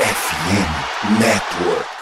[0.00, 1.99] FM Network.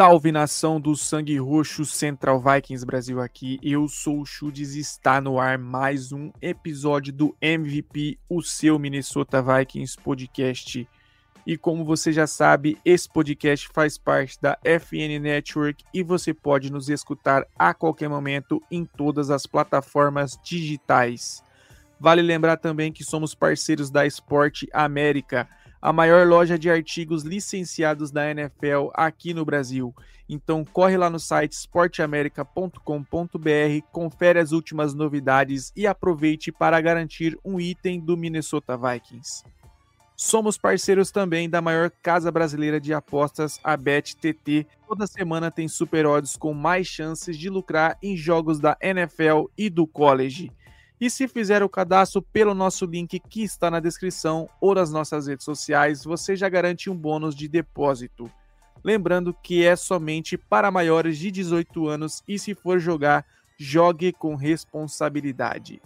[0.00, 3.60] Salve nação do sangue roxo Central Vikings Brasil aqui.
[3.62, 9.42] Eu sou o Chudes está no ar mais um episódio do MVP, o seu Minnesota
[9.42, 10.88] Vikings podcast.
[11.46, 16.72] E como você já sabe, esse podcast faz parte da FN Network e você pode
[16.72, 21.44] nos escutar a qualquer momento em todas as plataformas digitais.
[22.00, 25.46] Vale lembrar também que somos parceiros da Esporte América
[25.80, 29.94] a maior loja de artigos licenciados da NFL aqui no Brasil.
[30.28, 37.58] Então corre lá no site esporteamerica.com.br, confere as últimas novidades e aproveite para garantir um
[37.58, 39.42] item do Minnesota Vikings.
[40.22, 44.66] Somos parceiros também da maior casa brasileira de apostas, a BetTT.
[44.86, 49.70] Toda semana tem super odds com mais chances de lucrar em jogos da NFL e
[49.70, 50.52] do college.
[51.00, 55.26] E se fizer o cadastro pelo nosso link que está na descrição ou nas nossas
[55.26, 58.30] redes sociais, você já garante um bônus de depósito.
[58.84, 63.24] Lembrando que é somente para maiores de 18 anos e se for jogar,
[63.58, 65.80] jogue com responsabilidade.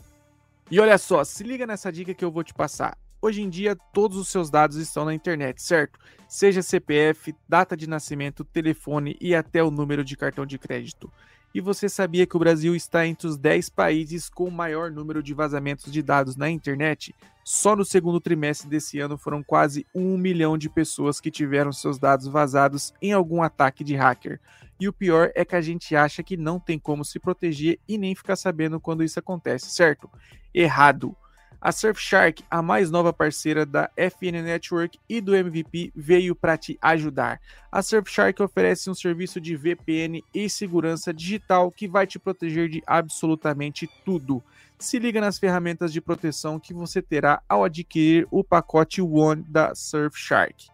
[0.68, 2.98] E olha só, se liga nessa dica que eu vou te passar.
[3.22, 5.98] Hoje em dia, todos os seus dados estão na internet, certo?
[6.28, 11.10] Seja CPF, data de nascimento, telefone e até o número de cartão de crédito.
[11.54, 15.22] E você sabia que o Brasil está entre os 10 países com o maior número
[15.22, 17.14] de vazamentos de dados na internet?
[17.44, 21.96] Só no segundo trimestre desse ano foram quase um milhão de pessoas que tiveram seus
[21.96, 24.40] dados vazados em algum ataque de hacker.
[24.80, 27.96] E o pior é que a gente acha que não tem como se proteger e
[27.96, 30.10] nem ficar sabendo quando isso acontece, certo?
[30.52, 31.16] Errado.
[31.64, 36.78] A Surfshark, a mais nova parceira da FN Network e do MVP, veio para te
[36.82, 37.40] ajudar.
[37.72, 42.82] A Surfshark oferece um serviço de VPN e segurança digital que vai te proteger de
[42.86, 44.44] absolutamente tudo.
[44.78, 49.74] Se liga nas ferramentas de proteção que você terá ao adquirir o pacote One da
[49.74, 50.66] Surfshark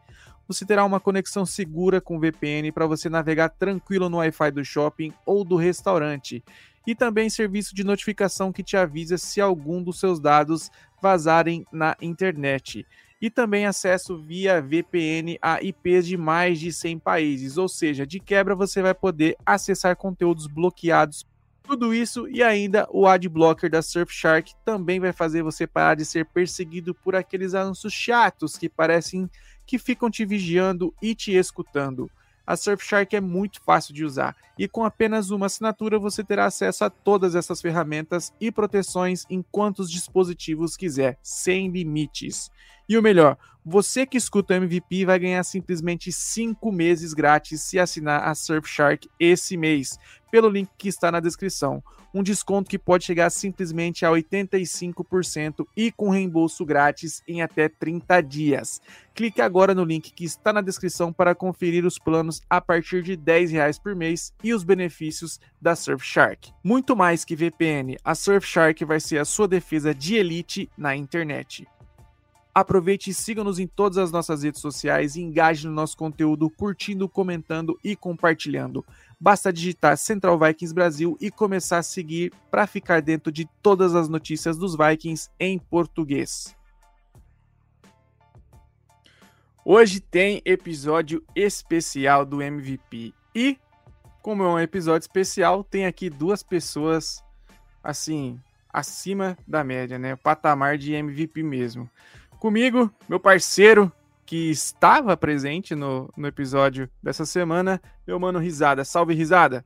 [0.53, 5.13] você terá uma conexão segura com VPN para você navegar tranquilo no Wi-Fi do shopping
[5.25, 6.43] ou do restaurante
[6.87, 10.71] e também serviço de notificação que te avisa se algum dos seus dados
[11.01, 12.87] vazarem na internet.
[13.21, 18.19] E também acesso via VPN a IPs de mais de 100 países, ou seja, de
[18.19, 21.27] quebra você vai poder acessar conteúdos bloqueados.
[21.63, 26.25] Tudo isso e ainda o Adblocker da Surfshark também vai fazer você parar de ser
[26.27, 29.31] perseguido por aqueles anúncios chatos que parecem
[29.67, 32.11] que ficam te vigiando e te escutando
[32.51, 36.85] a Surfshark é muito fácil de usar e com apenas uma assinatura você terá acesso
[36.85, 42.51] a todas essas ferramentas e proteções em quantos dispositivos quiser, sem limites.
[42.91, 47.79] E o melhor, você que escuta o MVP vai ganhar simplesmente 5 meses grátis se
[47.79, 49.97] assinar a Surfshark esse mês,
[50.29, 51.81] pelo link que está na descrição.
[52.13, 58.21] Um desconto que pode chegar simplesmente a 85% e com reembolso grátis em até 30
[58.23, 58.81] dias.
[59.15, 63.17] Clique agora no link que está na descrição para conferir os planos a partir de
[63.17, 66.53] 10 reais por mês e os benefícios da Surfshark.
[66.65, 71.69] Muito mais que VPN, a Surfshark vai ser a sua defesa de elite na internet.
[72.53, 77.09] Aproveite e siga-nos em todas as nossas redes sociais e engaje no nosso conteúdo curtindo,
[77.09, 78.85] comentando e compartilhando.
[79.21, 84.09] Basta digitar Central Vikings Brasil e começar a seguir para ficar dentro de todas as
[84.09, 86.57] notícias dos Vikings em português.
[89.65, 93.59] Hoje tem episódio especial do MVP e,
[94.23, 97.23] como é um episódio especial, tem aqui duas pessoas
[97.85, 98.41] assim
[98.73, 100.15] acima da média, né?
[100.15, 101.89] O patamar de MVP mesmo.
[102.41, 103.93] Comigo, meu parceiro,
[104.25, 108.83] que estava presente no, no episódio dessa semana, meu mano Risada.
[108.83, 109.63] Salve, Risada!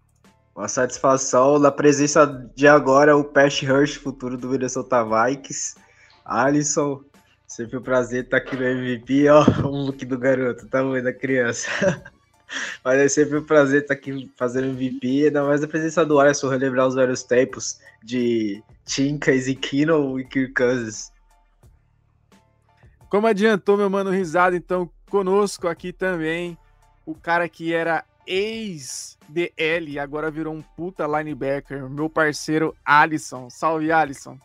[0.57, 2.27] Uma satisfação da presença
[2.57, 5.77] de agora, o Pat Hirsch, futuro do Minnesota Vikings.
[6.25, 7.05] Alisson,
[7.47, 11.71] sempre um prazer estar aqui no MVP, ó, o look do garoto, tamanho da criança.
[12.85, 16.49] Mas é sempre um prazer estar aqui fazendo MVP, ainda mais a presença do Alisson,
[16.49, 21.14] relembrar os velhos tempos de Tinka, Ezekiel e Kirk Cousins.
[23.15, 26.59] Como adiantou meu mano risado, então conosco aqui também
[27.07, 33.49] o cara que era ex-DL agora virou um puta linebacker, meu parceiro Alisson.
[33.49, 34.37] Salve, Alisson.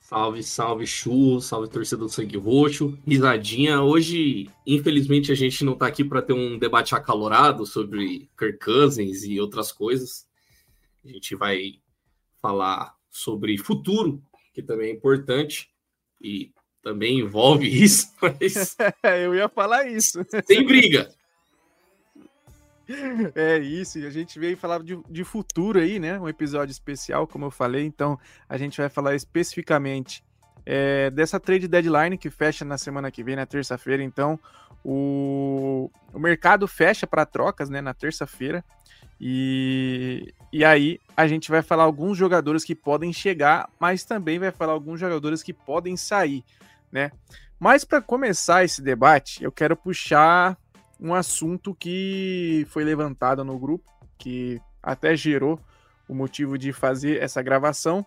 [0.00, 3.82] Salve, salve, Chu, salve torcedor do Sangue Roxo, risadinha.
[3.82, 9.24] Hoje, infelizmente, a gente não tá aqui para ter um debate acalorado sobre Kirk Cousins
[9.24, 10.26] e outras coisas.
[11.04, 11.82] A gente vai
[12.40, 14.22] falar sobre futuro,
[14.54, 15.68] que também é importante
[16.18, 16.55] e
[16.86, 18.76] também envolve isso, mas.
[19.02, 20.24] Eu ia falar isso.
[20.46, 21.10] Sem briga.
[23.34, 26.20] É isso, e a gente veio falar de, de, futuro aí, né?
[26.20, 27.84] Um episódio especial, como eu falei.
[27.84, 28.16] Então,
[28.48, 30.22] a gente vai falar especificamente
[30.64, 34.04] é, dessa trade deadline que fecha na semana que vem, na terça-feira.
[34.04, 34.38] Então,
[34.84, 37.80] o, o mercado fecha para trocas, né?
[37.80, 38.64] Na terça-feira.
[39.20, 44.52] E, e aí, a gente vai falar alguns jogadores que podem chegar, mas também vai
[44.52, 46.44] falar alguns jogadores que podem sair,
[46.90, 47.10] né?
[47.58, 50.56] Mas para começar esse debate, eu quero puxar
[51.00, 53.84] um assunto que foi levantado no grupo,
[54.18, 55.58] que até gerou
[56.08, 58.04] o motivo de fazer essa gravação,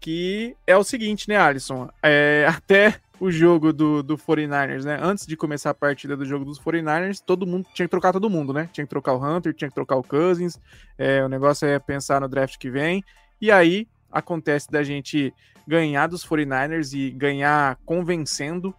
[0.00, 1.88] que é o seguinte, né, Alisson?
[2.02, 4.98] É, até o jogo do, do 49ers, né?
[5.00, 8.28] Antes de começar a partida do jogo dos 49ers, todo mundo tinha que trocar todo
[8.28, 8.68] mundo, né?
[8.72, 10.58] Tinha que trocar o Hunter, tinha que trocar o Cousins.
[10.98, 13.04] É, o negócio é pensar no draft que vem.
[13.40, 15.32] E aí acontece da gente
[15.66, 18.74] ganhar dos 49ers e ganhar convencendo.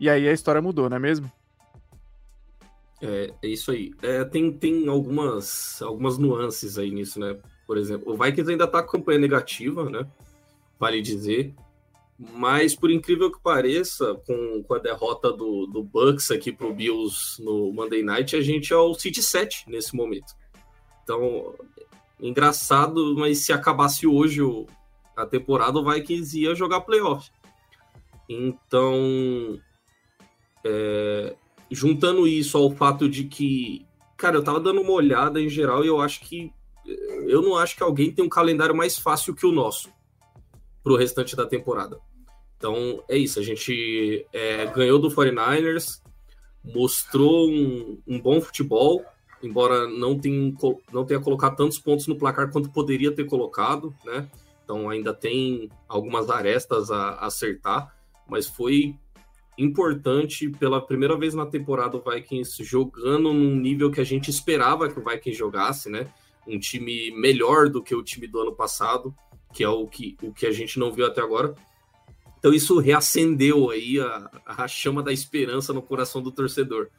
[0.00, 1.30] E aí a história mudou, não é mesmo?
[3.00, 3.92] É, é isso aí.
[4.02, 7.38] É, tem tem algumas, algumas nuances aí nisso, né?
[7.66, 10.06] Por exemplo, o Vikings ainda tá com campanha negativa, né?
[10.78, 11.54] Vale dizer.
[12.18, 17.40] Mas, por incrível que pareça, com, com a derrota do, do Bucks aqui pro Bills
[17.40, 20.34] no Monday Night, a gente é o City 7 nesse momento.
[21.04, 21.54] Então,
[22.20, 24.66] engraçado, mas se acabasse hoje o,
[25.22, 27.30] a temporada, o Vikings ia jogar playoff.
[28.28, 29.58] Então,
[30.64, 31.34] é,
[31.70, 33.86] juntando isso ao fato de que,
[34.16, 36.52] cara, eu tava dando uma olhada em geral e eu acho que
[37.26, 39.90] eu não acho que alguém tem um calendário mais fácil que o nosso
[40.82, 42.00] pro restante da temporada.
[42.56, 46.00] Então é isso, a gente é, ganhou do 49ers,
[46.64, 49.04] mostrou um, um, bom futebol,
[49.42, 50.52] embora não tenha,
[50.92, 54.28] não tenha colocado tantos pontos no placar quanto poderia ter colocado, né?
[54.68, 57.96] Então ainda tem algumas arestas a, acertar,
[58.28, 58.94] mas foi
[59.56, 64.90] importante pela primeira vez na temporada o Vikings jogando num nível que a gente esperava
[64.90, 66.12] que o Vikings jogasse, né?
[66.46, 69.14] Um time melhor do que o time do ano passado,
[69.54, 71.54] que é o que, o que a gente não viu até agora.
[72.38, 76.90] Então isso reacendeu aí a, a chama da esperança no coração do torcedor,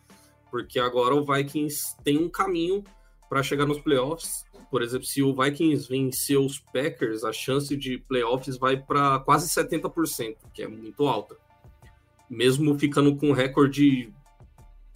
[0.49, 2.83] porque agora o Vikings tem um caminho
[3.29, 4.43] para chegar nos playoffs.
[4.69, 9.47] Por exemplo, se o Vikings vencer os Packers, a chance de playoffs vai para quase
[9.49, 11.35] 70%, que é muito alta
[12.29, 14.13] mesmo ficando com recorde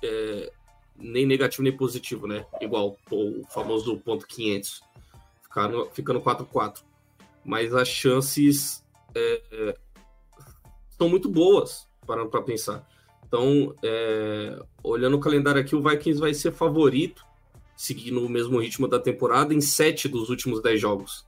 [0.03, 0.51] é,
[0.95, 2.45] nem negativo nem positivo, né?
[2.61, 4.83] Igual o famoso ponto 500,
[5.41, 6.83] ficando, ficando 4-4.
[7.43, 8.85] Mas as chances
[9.15, 9.77] é, é,
[10.97, 12.87] são muito boas, para pensar.
[13.25, 17.25] Então, é, olhando o calendário aqui, o Vikings vai ser favorito,
[17.83, 21.25] seguindo o mesmo ritmo da temporada, em sete dos últimos dez jogos.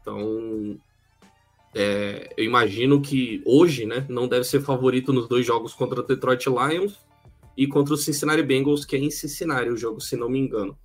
[0.00, 0.76] Então,
[1.72, 6.02] é, eu imagino que hoje, né, não deve ser favorito nos dois jogos contra o
[6.02, 6.98] Detroit Lions
[7.56, 10.76] e contra o Cincinnati Bengals, que é em Cincinnati o jogo, se não me engano.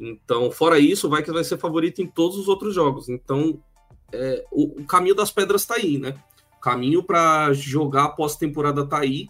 [0.00, 3.10] Então, fora isso, o Vikings vai ser favorito em todos os outros jogos.
[3.10, 3.62] Então,
[4.10, 6.14] é, o, o, caminho das pedras está aí, né?
[6.56, 9.28] O caminho para jogar pós-temporada está aí.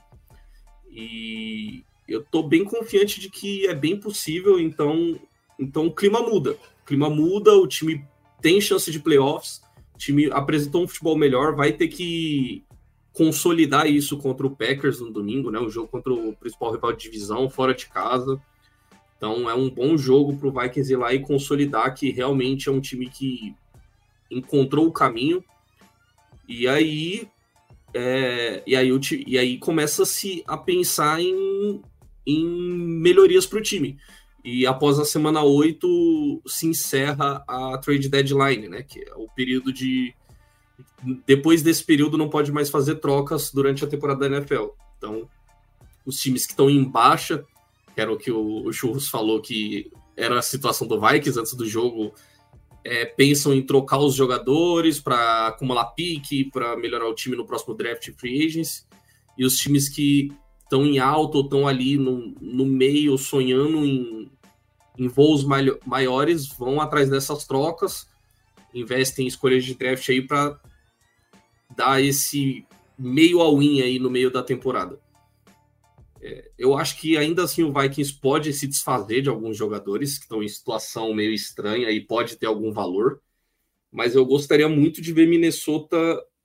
[0.88, 4.58] E eu tô bem confiante de que é bem possível.
[4.58, 5.18] Então,
[5.58, 6.52] então o clima muda.
[6.52, 8.04] O clima muda, o time
[8.40, 9.60] tem chance de playoffs
[9.98, 12.64] time apresentou um futebol melhor, vai ter que
[13.12, 15.58] consolidar isso contra o Packers no domingo, né?
[15.58, 18.40] Um jogo contra o principal rival de divisão, fora de casa.
[19.16, 22.72] Então é um bom jogo para o Vikings ir lá e consolidar que realmente é
[22.72, 23.54] um time que
[24.30, 25.44] encontrou o caminho.
[26.46, 27.28] E aí,
[27.92, 28.88] é, e aí,
[29.26, 31.82] e aí começa-se a pensar em,
[32.28, 33.98] em melhorias para o time.
[34.44, 38.82] E após a semana 8 se encerra a trade deadline, né?
[38.82, 40.14] Que é o período de.
[41.26, 44.68] Depois desse período não pode mais fazer trocas durante a temporada da NFL.
[44.96, 45.28] Então,
[46.04, 47.44] os times que estão em baixa,
[47.94, 51.66] que era o que o, Churros falou que era a situação do Vikings antes do
[51.66, 52.12] jogo,
[52.84, 57.74] é, pensam em trocar os jogadores para acumular pique, para melhorar o time no próximo
[57.74, 58.86] draft free agents.
[59.36, 60.32] E os times que
[60.68, 64.30] estão em alto ou estão ali no, no meio sonhando em
[64.98, 65.44] em voos
[65.86, 68.10] maiores vão atrás dessas trocas,
[68.74, 70.60] investem em escolhas de draft aí para
[71.76, 72.66] dar esse
[72.98, 75.00] meio all-in aí no meio da temporada.
[76.20, 80.24] É, eu acho que ainda assim o Vikings pode se desfazer de alguns jogadores que
[80.24, 83.22] estão em situação meio estranha e pode ter algum valor,
[83.92, 85.96] mas eu gostaria muito de ver Minnesota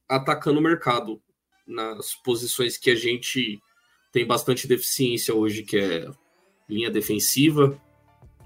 [0.08, 1.20] atacando o mercado
[1.66, 3.60] nas posições que a gente
[4.14, 6.08] tem bastante deficiência hoje, que é
[6.70, 7.78] linha defensiva.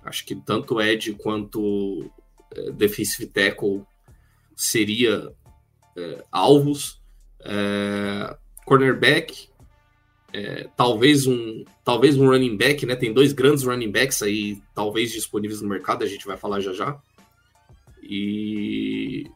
[0.04, 2.10] Acho que tanto Ed quanto
[2.56, 3.84] é, defensive tackle
[4.56, 5.30] seria
[5.96, 7.02] é, alvos.
[7.42, 9.50] É, cornerback,
[10.34, 12.96] é, talvez um talvez um running back, né?
[12.96, 16.72] Tem dois grandes running backs aí, talvez disponíveis no mercado, a gente vai falar já
[16.74, 17.00] já.
[18.02, 19.30] E,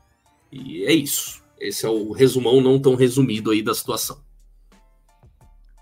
[0.51, 1.43] e é isso.
[1.59, 4.21] Esse é o resumão não tão resumido aí da situação.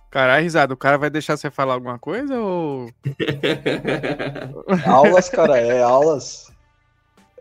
[0.10, 2.90] Caralho, risada, o cara vai deixar você falar alguma coisa ou.
[4.86, 6.52] aulas, cara, é aulas.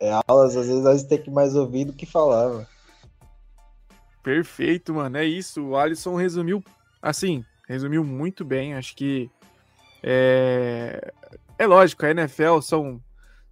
[0.00, 2.66] É aulas, às vezes nós tem que mais ouvir do que falar, mano.
[4.22, 5.16] Perfeito, mano.
[5.16, 5.68] É isso.
[5.68, 6.62] O Alisson resumiu,
[7.00, 8.74] assim, resumiu muito bem.
[8.74, 9.30] Acho que
[10.02, 11.12] é,
[11.58, 13.00] é lógico, a NFL são,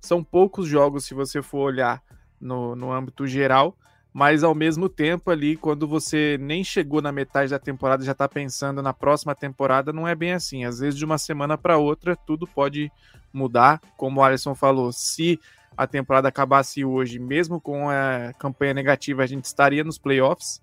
[0.00, 2.02] são poucos jogos se você for olhar
[2.40, 3.76] no, no âmbito geral,
[4.16, 8.26] mas ao mesmo tempo ali, quando você nem chegou na metade da temporada já está
[8.26, 10.64] pensando na próxima temporada, não é bem assim.
[10.64, 12.90] Às vezes de uma semana para outra tudo pode
[13.30, 14.90] mudar, como o Alisson falou.
[14.90, 15.38] Se
[15.76, 20.62] a temporada acabasse hoje, mesmo com a campanha negativa, a gente estaria nos playoffs.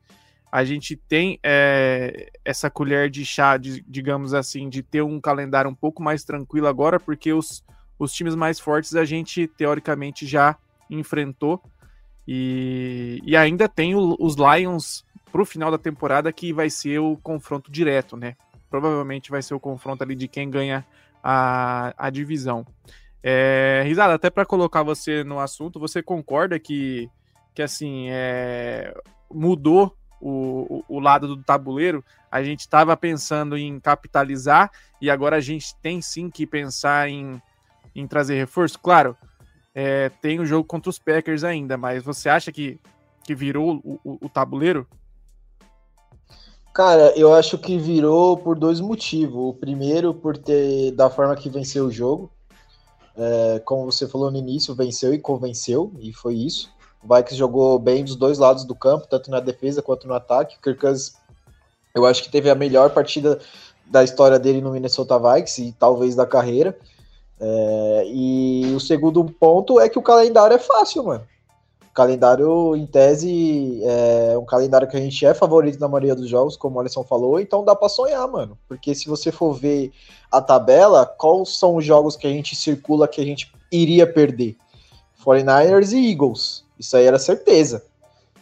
[0.52, 5.70] A gente tem é, essa colher de chá, de, digamos assim, de ter um calendário
[5.70, 7.64] um pouco mais tranquilo agora, porque os,
[8.00, 10.58] os times mais fortes a gente, teoricamente, já
[10.90, 11.62] enfrentou.
[12.28, 17.00] E, e ainda tem o, os Lions para o final da temporada, que vai ser
[17.00, 18.36] o confronto direto, né?
[18.70, 20.86] Provavelmente vai ser o confronto ali de quem ganha
[21.24, 22.66] a, a divisão.
[23.24, 27.10] É, Risada, até para colocar você no assunto, você concorda que,
[27.56, 28.94] que assim, é,
[29.32, 32.04] mudou o, o, o, lado do tabuleiro?
[32.30, 34.70] A gente estava pensando em capitalizar
[35.02, 37.42] e agora a gente tem sim que pensar em,
[37.96, 38.78] em trazer reforço?
[38.78, 39.16] Claro,
[39.74, 42.80] é, tem o jogo contra os Packers ainda, mas você acha que,
[43.24, 44.88] que virou o, o, o tabuleiro?
[46.74, 49.36] Cara, eu acho que virou por dois motivos.
[49.36, 52.32] O primeiro, por ter da forma que venceu o jogo.
[53.16, 56.74] É, como você falou no início, venceu e convenceu, e foi isso.
[57.04, 60.58] O Vikings jogou bem dos dois lados do campo, tanto na defesa quanto no ataque.
[60.58, 61.16] O Kirk Cousins,
[61.94, 63.40] eu acho que teve a melhor partida
[63.86, 66.76] da história dele no Minnesota Vikings e talvez da carreira.
[67.46, 71.26] É, e o segundo ponto é que o calendário é fácil, mano.
[71.92, 76.30] O calendário, em tese, é um calendário que a gente é favorito na maioria dos
[76.30, 78.58] jogos, como o Alisson falou, então dá para sonhar, mano.
[78.68, 79.92] Porque se você for ver
[80.32, 84.56] a tabela, quais são os jogos que a gente circula que a gente iria perder?
[85.24, 86.64] 49ers e Eagles.
[86.80, 87.84] Isso aí era certeza.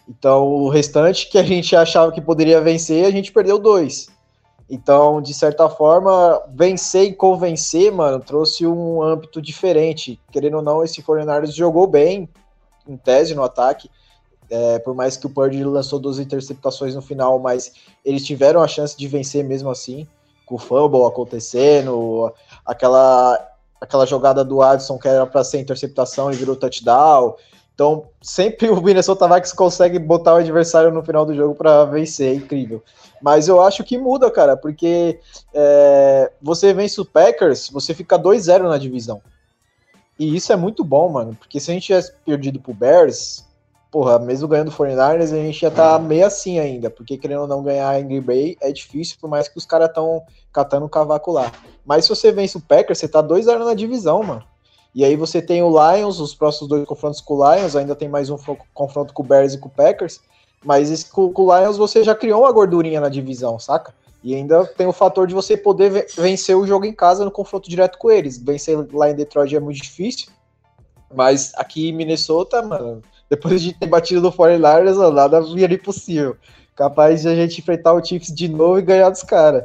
[0.07, 4.09] Então, o restante que a gente achava que poderia vencer, a gente perdeu dois.
[4.73, 10.17] Então, de certa forma, vencer e convencer, mano, trouxe um âmbito diferente.
[10.31, 12.29] Querendo ou não, esse 49ers jogou bem,
[12.87, 13.91] em tese, no ataque.
[14.49, 17.73] É, por mais que o Purdy lançou duas interceptações no final, mas
[18.05, 20.07] eles tiveram a chance de vencer mesmo assim,
[20.45, 22.33] com o fumble acontecendo,
[22.65, 23.45] aquela,
[23.81, 27.35] aquela jogada do Addison que era para ser interceptação e virou touchdown.
[27.73, 32.31] Então, sempre o Minnesota Vikings consegue botar o adversário no final do jogo para vencer,
[32.31, 32.83] é incrível.
[33.21, 35.19] Mas eu acho que muda, cara, porque
[35.53, 39.21] é, você vence o Packers, você fica 2-0 na divisão.
[40.19, 43.45] E isso é muito bom, mano, porque se a gente tivesse perdido pro Bears,
[43.89, 47.47] porra, mesmo ganhando o 49ers, a gente ia tá meio assim ainda, porque querendo ou
[47.47, 50.23] não ganhar em Green Bay é difícil, por mais que os caras estão
[50.53, 51.51] catando o cavaco lá.
[51.85, 54.43] Mas se você vence o Packers, você tá 2-0 na divisão, mano.
[54.93, 58.09] E aí você tem o Lions, os próximos dois confrontos com o Lions, ainda tem
[58.09, 58.37] mais um
[58.73, 60.19] confronto com o Bears e com o Packers,
[60.63, 63.93] mas esse, com, com o Lions você já criou uma gordurinha na divisão, saca?
[64.23, 67.69] E ainda tem o fator de você poder vencer o jogo em casa no confronto
[67.69, 68.37] direto com eles.
[68.37, 70.27] Vencer lá em Detroit é muito difícil.
[71.13, 76.37] Mas aqui em Minnesota, mano, depois de ter batido no 49ers, nada vira impossível.
[76.75, 79.63] Capaz de a gente enfrentar o Chiefs de novo e ganhar dos caras.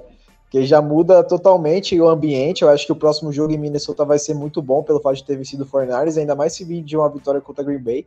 [0.57, 2.63] Que já muda totalmente o ambiente.
[2.63, 5.25] Eu acho que o próximo jogo em Minnesota vai ser muito bom pelo fato de
[5.25, 8.07] ter vencido o 49ers, ainda mais se vir de uma vitória contra Green Bay.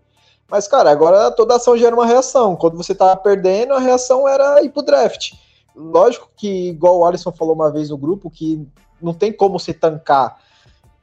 [0.49, 2.55] Mas, cara, agora toda ação gera uma reação.
[2.55, 5.33] Quando você tava perdendo, a reação era ir pro draft
[5.79, 8.67] lógico que, igual o Alisson falou uma vez no grupo, que
[9.01, 10.37] não tem como se tancar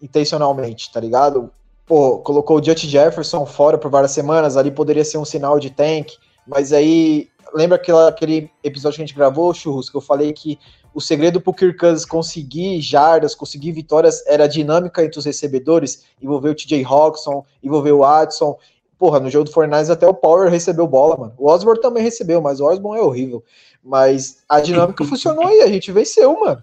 [0.01, 1.51] intencionalmente, tá ligado?
[1.87, 5.71] Pô, colocou o Judge Jefferson fora por várias semanas, ali poderia ser um sinal de
[5.71, 6.13] tank,
[6.47, 10.59] mas aí, lembra aquela, aquele episódio que a gente gravou, Churros, que eu falei que
[10.97, 16.05] o segredo pro Kirk Cousins conseguir jardas, conseguir vitórias, era a dinâmica entre os recebedores,
[16.23, 18.57] envolveu o TJ Hawkinson, envolveu o Adson,
[18.99, 21.35] porra, no jogo do Fortnite até o Power recebeu bola, mano.
[21.37, 23.45] O Osborne também recebeu, mas o Osborne é horrível.
[23.85, 26.63] Mas a dinâmica funcionou e a gente venceu, mano.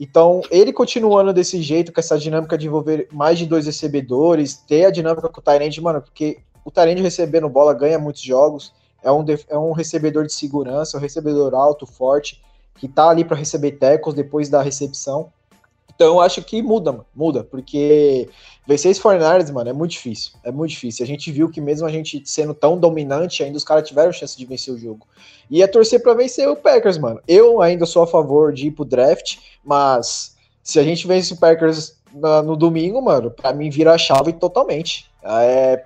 [0.00, 4.86] Então, ele continuando desse jeito, com essa dinâmica de envolver mais de dois recebedores, ter
[4.86, 8.72] a dinâmica com o Tyrande, mano, porque o Tyrande recebendo bola ganha muitos jogos,
[9.02, 12.42] é um, é um recebedor de segurança, um recebedor alto, forte,
[12.76, 15.32] que tá ali para receber tecos depois da recepção.
[15.94, 18.28] Então eu acho que muda, mano, muda, porque
[18.66, 20.32] vencer esse 49ers, mano, é muito difícil.
[20.42, 21.04] É muito difícil.
[21.04, 24.36] A gente viu que mesmo a gente sendo tão dominante, ainda os caras tiveram chance
[24.36, 25.06] de vencer o jogo.
[25.48, 27.20] E é torcer para vencer o Packers, mano.
[27.28, 31.36] Eu ainda sou a favor de ir pro draft, mas se a gente vence o
[31.36, 35.10] Packers na, no domingo, mano, para mim vira a chave totalmente.
[35.22, 35.82] É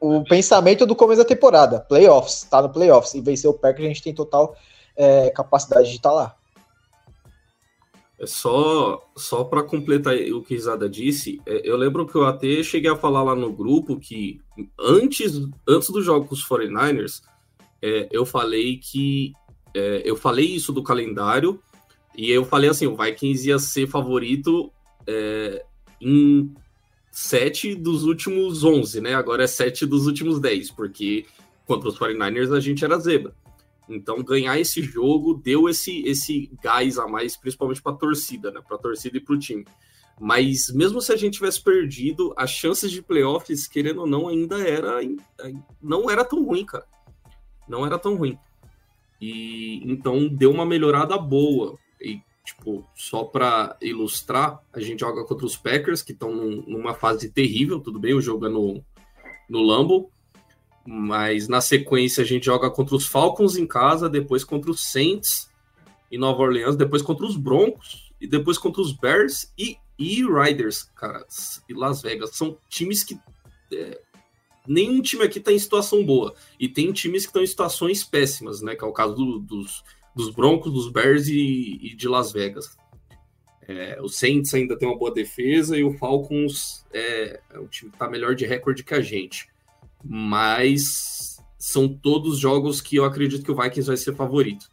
[0.00, 3.88] o pensamento do começo da temporada, playoffs, tá no playoffs, e vencer o Packers a
[3.88, 4.54] gente tem total
[5.00, 6.36] é, capacidade de estar tá lá.
[8.18, 12.62] É só só para completar o que Risada disse, é, eu lembro que eu até
[12.62, 14.42] cheguei a falar lá no grupo que
[14.78, 17.22] antes, antes do jogo com os 49ers,
[17.80, 19.32] é, eu falei que
[19.74, 21.58] é, eu falei isso do calendário
[22.14, 24.70] e eu falei assim, o Vikings ia ser favorito
[25.06, 25.64] é,
[25.98, 26.52] em
[27.10, 29.14] sete dos últimos 11, né?
[29.14, 31.24] Agora é sete dos últimos 10, porque
[31.66, 33.32] contra os 49ers a gente era zebra.
[33.90, 38.60] Então, ganhar esse jogo deu esse, esse gás a mais, principalmente para a torcida, né?
[38.66, 39.64] Para a torcida e para o time.
[40.20, 44.60] Mas mesmo se a gente tivesse perdido, as chances de playoffs, querendo ou não, ainda
[44.60, 45.00] era
[45.80, 46.86] não era tão ruim, cara.
[47.66, 48.38] Não era tão ruim.
[49.18, 51.78] E então deu uma melhorada boa.
[52.00, 56.92] E tipo, só para ilustrar, a gente joga contra os Packers que estão num, numa
[56.92, 58.84] fase terrível, tudo bem, o jogo é no
[59.48, 60.12] no Lambo,
[60.92, 65.48] mas na sequência a gente joga contra os Falcons em casa, depois contra os Saints
[66.10, 70.82] em Nova Orleans, depois contra os Broncos e depois contra os Bears e, e Riders,
[70.96, 71.24] cara,
[71.68, 72.30] e Las Vegas.
[72.30, 73.16] São times que
[73.72, 74.00] é,
[74.66, 76.34] nenhum time aqui está em situação boa.
[76.58, 78.74] E tem times que estão em situações péssimas, né?
[78.74, 82.76] Que é o caso do, dos, dos Broncos, dos Bears e, e de Las Vegas.
[83.62, 87.92] É, o Saints ainda tem uma boa defesa e o Falcons é, é um time
[87.92, 89.48] que está melhor de recorde que a gente
[90.04, 94.66] mas são todos jogos que eu acredito que o Vikings vai ser favorito.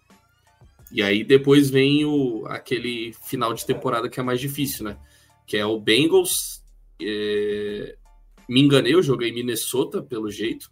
[0.92, 4.98] E aí depois vem o, aquele final de temporada que é mais difícil, né?
[5.46, 6.64] Que é o Bengals.
[7.02, 7.96] É...
[8.48, 10.72] Me enganei, eu joguei Minnesota, pelo jeito.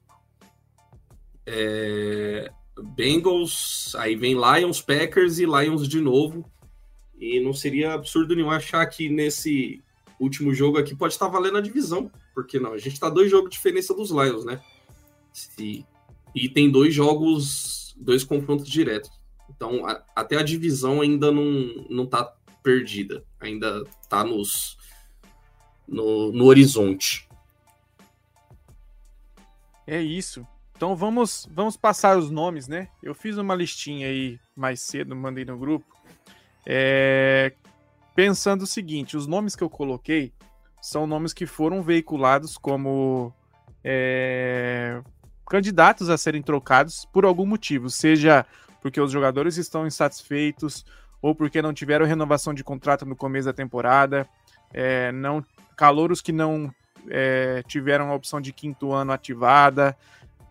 [1.45, 2.49] É...
[2.95, 6.49] Bengals, aí vem Lions, Packers e Lions de novo.
[7.17, 9.83] E não seria absurdo nenhum achar que nesse
[10.19, 12.11] último jogo aqui pode estar valendo a divisão.
[12.33, 12.73] Por que não?
[12.73, 14.61] A gente tá dois jogos de diferença dos Lions, né?
[15.33, 15.85] Se...
[16.33, 19.09] E tem dois jogos, dois confrontos diretos.
[19.49, 23.23] Então, a, até a divisão ainda não, não tá perdida.
[23.39, 24.77] Ainda tá nos,
[25.87, 27.27] no, no horizonte.
[29.87, 30.45] É isso.
[30.75, 32.89] Então vamos, vamos passar os nomes, né?
[33.01, 35.85] Eu fiz uma listinha aí mais cedo, mandei no grupo.
[36.65, 37.53] É,
[38.15, 40.33] pensando o seguinte: os nomes que eu coloquei
[40.81, 43.33] são nomes que foram veiculados como
[43.83, 45.01] é,
[45.47, 48.45] candidatos a serem trocados por algum motivo, seja
[48.81, 50.85] porque os jogadores estão insatisfeitos
[51.21, 54.27] ou porque não tiveram renovação de contrato no começo da temporada,
[54.71, 55.43] é, não
[55.75, 56.73] calouros que não
[57.09, 59.97] é, tiveram a opção de quinto ano ativada,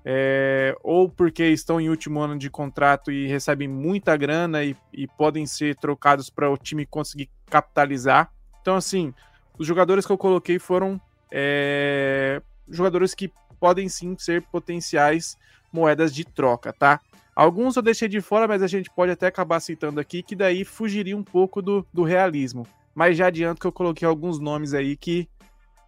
[0.04, 5.06] é, ou porque estão em último ano de contrato e recebem muita grana e, e
[5.06, 8.30] podem ser trocados para o time conseguir capitalizar.
[8.60, 9.14] Então, assim,
[9.58, 11.00] os jogadores que eu coloquei foram
[11.32, 15.36] é, jogadores que podem sim ser potenciais
[15.72, 17.00] moedas de troca, tá?
[17.34, 20.64] Alguns eu deixei de fora, mas a gente pode até acabar citando aqui, que daí
[20.64, 22.66] fugiria um pouco do, do realismo.
[22.94, 25.28] Mas já adianto que eu coloquei alguns nomes aí que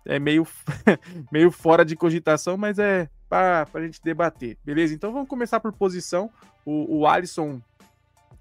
[0.05, 0.47] é meio,
[1.31, 4.95] meio fora de cogitação, mas é para a gente debater, beleza?
[4.95, 6.31] Então vamos começar por posição.
[6.65, 7.61] O, o Alisson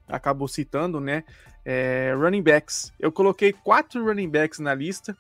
[0.08, 1.24] acabou citando, né?
[1.64, 2.94] É, running backs.
[3.00, 5.18] Eu coloquei quatro running backs na lista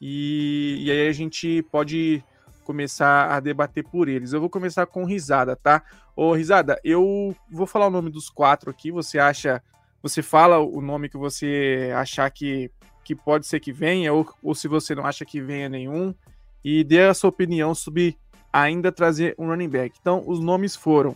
[0.00, 2.24] e, e aí a gente pode
[2.64, 4.32] começar a debater por eles.
[4.32, 5.82] Eu vou começar com risada, tá?
[6.16, 8.90] Ô, risada, eu vou falar o nome dos quatro aqui.
[8.90, 9.62] Você acha.
[10.02, 12.70] Você fala o nome que você achar que,
[13.04, 16.14] que pode ser que venha, ou, ou se você não acha que venha nenhum,
[16.64, 18.16] e dê a sua opinião sobre
[18.56, 19.98] ainda trazer um running back.
[20.00, 21.14] Então, os nomes foram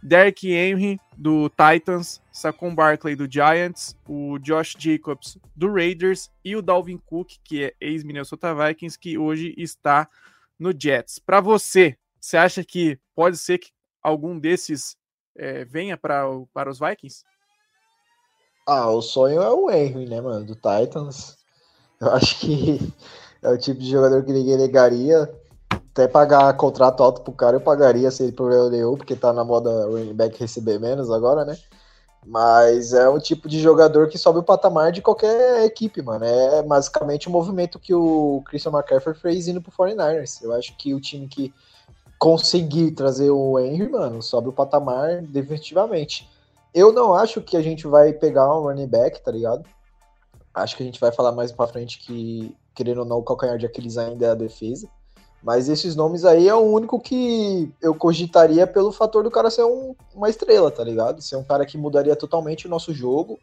[0.00, 6.62] Derek Henry, do Titans, Saquon Barkley, do Giants, o Josh Jacobs, do Raiders, e o
[6.62, 10.08] Dalvin Cook, que é ex-Minnesota Vikings, que hoje está
[10.58, 11.18] no Jets.
[11.18, 14.96] Para você, você acha que pode ser que algum desses
[15.36, 17.24] é, venha pra, para os Vikings?
[18.66, 21.36] Ah, o sonho é o Henry, né, mano, do Titans.
[22.00, 22.78] Eu acho que
[23.42, 25.28] é o tipo de jogador que ninguém negaria
[25.92, 29.44] até pagar contrato alto pro cara, eu pagaria se ele problema nenhum, porque tá na
[29.44, 31.56] moda running back receber menos agora, né?
[32.24, 36.24] Mas é um tipo de jogador que sobe o patamar de qualquer equipe, mano.
[36.24, 40.42] É basicamente o movimento que o Christian McCaffrey fez indo pro 49ers.
[40.42, 41.52] Eu acho que o time que
[42.18, 46.28] conseguir trazer o Henry, mano, sobe o patamar definitivamente.
[46.74, 49.64] Eu não acho que a gente vai pegar um running back, tá ligado?
[50.52, 53.56] Acho que a gente vai falar mais pra frente que, querendo ou não, o calcanhar
[53.56, 54.88] de Aquiles ainda é a defesa.
[55.42, 59.64] Mas esses nomes aí é o único que eu cogitaria pelo fator do cara ser
[59.64, 61.22] um, uma estrela, tá ligado?
[61.22, 63.38] Ser um cara que mudaria totalmente o nosso jogo.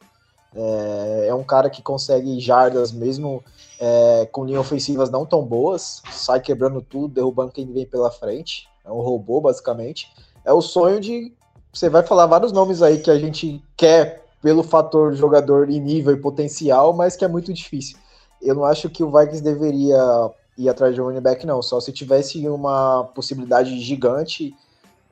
[0.55, 3.43] É, é um cara que consegue jardas mesmo
[3.79, 8.67] é, com linhas ofensivas não tão boas, sai quebrando tudo, derrubando quem vem pela frente.
[8.85, 10.11] É um robô, basicamente.
[10.45, 11.33] É o sonho de.
[11.73, 16.13] Você vai falar vários nomes aí que a gente quer pelo fator jogador e nível
[16.13, 17.97] e potencial, mas que é muito difícil.
[18.41, 21.61] Eu não acho que o Vikings deveria ir atrás de um running back, não.
[21.61, 24.55] Só se tivesse uma possibilidade gigante,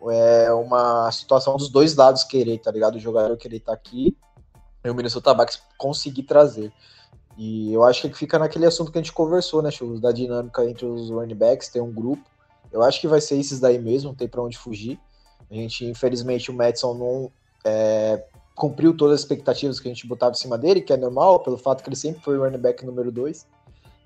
[0.10, 2.96] é, uma situação dos dois lados querer, tá ligado?
[2.96, 4.18] O jogador querer estar tá aqui
[4.84, 6.72] e o Minnesota Bucks conseguir trazer.
[7.38, 10.00] E eu acho que fica naquele assunto que a gente conversou, né, Churros?
[10.00, 12.24] Da dinâmica entre os running backs, tem um grupo.
[12.72, 15.00] Eu acho que vai ser esses daí mesmo, não tem para onde fugir.
[15.50, 17.32] A gente, infelizmente, o Madison não
[17.64, 18.24] é,
[18.56, 21.58] cumpriu todas as expectativas que a gente botava em cima dele, que é normal, pelo
[21.58, 23.46] fato que ele sempre foi o running back número 2.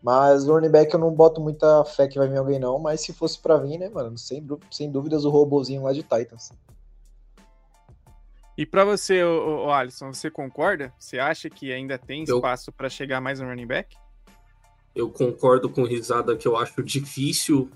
[0.02, 2.80] Mas o running back eu não boto muita fé que vai vir alguém, não.
[2.80, 4.18] Mas se fosse para vir, né, mano?
[4.18, 6.52] Sem, sem dúvidas o robozinho lá de Titans.
[8.58, 10.94] E para você, o, o Alisson, você concorda?
[10.98, 13.96] Você acha que ainda tem espaço para chegar mais um running back?
[14.96, 17.70] Eu concordo com risada que eu acho difícil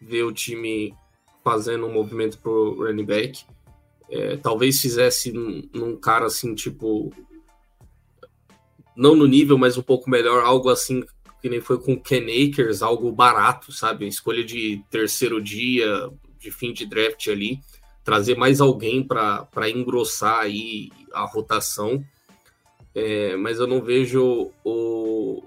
[0.00, 0.94] ver o time
[1.42, 3.44] fazendo um movimento pro running back.
[4.10, 7.12] É, talvez fizesse num, num cara assim, tipo.
[8.96, 11.04] Não no nível, mas um pouco melhor, algo assim
[11.40, 14.06] que nem foi com Ken Akers, algo barato, sabe?
[14.06, 17.60] Escolha de terceiro dia, de fim de draft ali,
[18.04, 22.04] trazer mais alguém para engrossar aí a rotação.
[22.94, 25.42] É, mas eu não vejo o,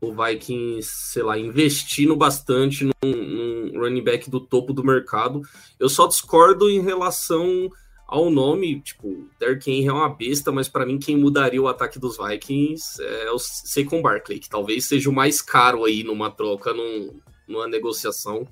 [0.00, 5.42] o Vikings, sei lá, investindo bastante num, num running back do topo do mercado.
[5.78, 7.70] Eu só discordo em relação
[8.10, 11.96] ao nome, tipo, Derrick Henry é uma besta, mas para mim quem mudaria o ataque
[11.96, 16.74] dos Vikings é o Saquon Barkley, que talvez seja o mais caro aí numa troca,
[16.74, 18.44] num, numa negociação.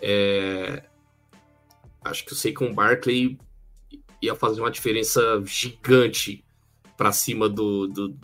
[0.00, 0.84] É...
[2.02, 3.38] Acho que o Saquon Barkley
[4.22, 6.42] ia fazer uma diferença gigante
[6.96, 8.16] para cima do, do,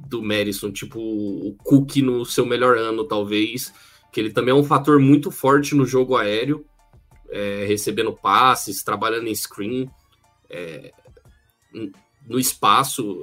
[0.00, 3.72] do Madison, tipo o Cook no seu melhor ano, talvez,
[4.12, 6.66] que ele também é um fator muito forte no jogo aéreo
[7.32, 9.90] é, recebendo passes, trabalhando em screen,
[10.50, 10.92] é,
[12.26, 13.22] no espaço.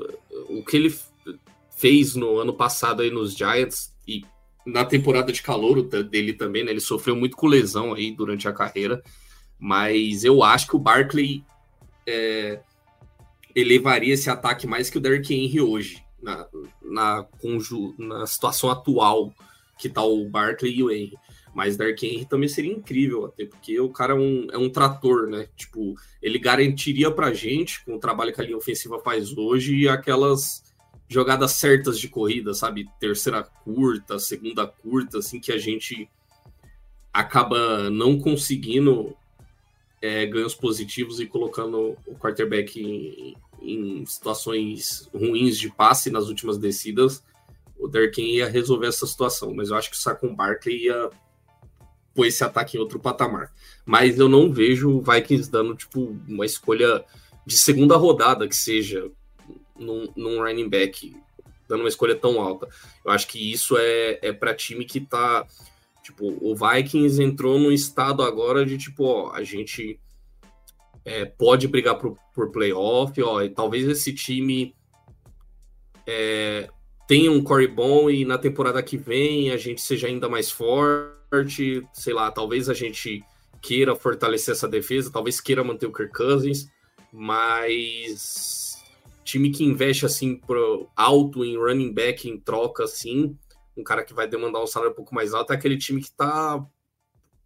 [0.50, 0.96] O que ele
[1.78, 4.26] fez no ano passado aí nos Giants e
[4.66, 6.72] na temporada de calor dele também, né?
[6.72, 9.02] Ele sofreu muito com lesão aí durante a carreira,
[9.58, 11.44] mas eu acho que o Barkley
[12.06, 12.60] é,
[13.56, 16.48] elevaria esse ataque mais que o Derrick Henry hoje, na,
[16.82, 17.26] na,
[17.98, 19.34] na situação atual
[19.78, 21.18] que tá o Barkley e o Henry.
[21.60, 25.28] Mas Dark Henry também seria incrível, até porque o cara é um, é um trator,
[25.28, 25.50] né?
[25.58, 30.64] Tipo, ele garantiria pra gente, com o trabalho que a linha ofensiva faz hoje, aquelas
[31.10, 32.88] jogadas certas de corrida, sabe?
[32.98, 36.10] Terceira curta, segunda curta, assim, que a gente
[37.12, 39.14] acaba não conseguindo
[40.02, 46.58] é, ganhos positivos e colocando o quarterback em, em situações ruins de passe nas últimas
[46.58, 47.22] descidas,
[47.78, 49.54] o Derrick ia resolver essa situação.
[49.54, 51.10] Mas eu acho que o Saquon Barkley ia
[52.20, 53.50] pôr esse ataque em outro patamar.
[53.86, 57.06] Mas eu não vejo o Vikings dando, tipo, uma escolha
[57.46, 59.10] de segunda rodada que seja
[59.80, 61.16] num, num running back,
[61.66, 62.68] dando uma escolha tão alta.
[63.06, 65.48] Eu acho que isso é, é para time que tá.
[66.04, 69.98] Tipo, o Vikings entrou num estado agora de tipo, ó, a gente
[71.06, 74.76] é, pode brigar por, por playoff, ó, e talvez esse time
[76.06, 76.68] é,
[77.08, 81.19] tenha um core bom e na temporada que vem a gente seja ainda mais forte
[81.30, 83.24] forte, sei lá, talvez a gente
[83.62, 86.70] queira fortalecer essa defesa, talvez queira manter o Kirk Cousins,
[87.12, 88.78] mas
[89.24, 93.38] time que investe assim pro alto em running back em troca assim,
[93.78, 96.12] um cara que vai demandar um salário um pouco mais alto é aquele time que
[96.12, 96.66] tá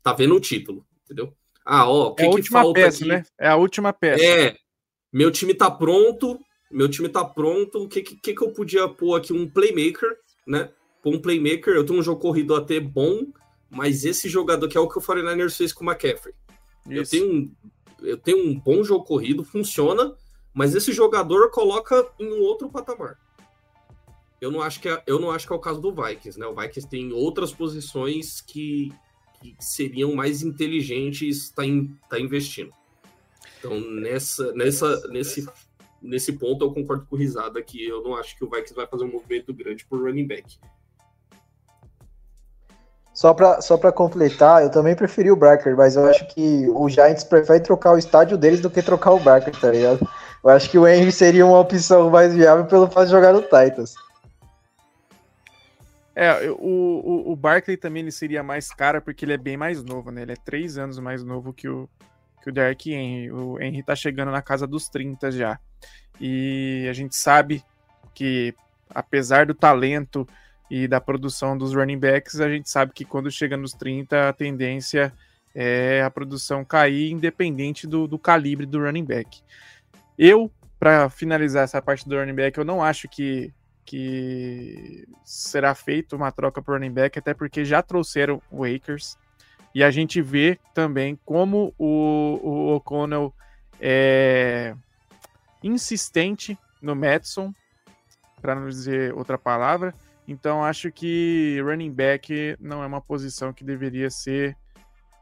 [0.01, 1.33] tá vendo o título, entendeu?
[1.65, 3.07] Ah, ó, o que, é a que última peça, aqui?
[3.07, 3.23] né?
[3.39, 4.23] É a última peça.
[4.23, 4.55] É,
[5.11, 9.15] meu time tá pronto, meu time tá pronto, o que, que, que eu podia pôr
[9.15, 9.31] aqui?
[9.31, 10.69] Um playmaker, né?
[11.01, 13.27] Pôr um playmaker, eu tenho um jogo corrido até bom,
[13.73, 16.33] mas esse jogador, que é o que o 49ers fez com o McCaffrey.
[16.89, 17.51] Eu tenho, um,
[18.01, 20.15] eu tenho um bom jogo corrido, funciona,
[20.53, 23.17] mas esse jogador coloca em um outro patamar.
[24.39, 26.45] Eu não acho que é, eu não acho que é o caso do Vikings, né?
[26.45, 28.91] O Vikings tem outras posições que,
[29.41, 32.71] que seriam mais inteligentes tá in, tá investindo.
[33.57, 35.47] Então, nessa, nessa, nesse
[36.03, 38.85] nesse ponto eu concordo com o Risada que eu não acho que o Vikings vai
[38.85, 40.59] fazer um movimento grande por running back.
[43.13, 47.23] Só para só completar, eu também preferi o Barker, mas eu acho que o Giants
[47.23, 50.07] prefere trocar o estádio deles do que trocar o Barker, tá ligado?
[50.43, 53.41] Eu acho que o Henry seria uma opção mais viável pelo fato de jogar no
[53.41, 53.93] Titans.
[56.15, 59.83] É, o, o, o Barkley também ele seria mais caro porque ele é bem mais
[59.83, 60.23] novo, né?
[60.23, 61.87] Ele é três anos mais novo que o,
[62.41, 63.31] que o Derek Henry.
[63.31, 65.59] O Henry tá chegando na casa dos 30 já.
[66.19, 67.63] E a gente sabe
[68.13, 68.53] que,
[68.89, 70.27] apesar do talento
[70.75, 74.33] e da produção dos running backs, a gente sabe que quando chega nos 30, a
[74.33, 75.13] tendência
[75.53, 79.43] é a produção cair, independente do, do calibre do running back.
[80.17, 83.53] Eu, para finalizar essa parte do running back, eu não acho que,
[83.85, 89.15] que será feita uma troca para running back, até porque já trouxeram o Akers.
[89.75, 93.31] E a gente vê também como o, o O'Connell
[93.79, 94.73] é
[95.61, 97.53] insistente no Madison,
[98.41, 99.93] para não dizer outra palavra,
[100.27, 104.57] então acho que running back não é uma posição que deveria ser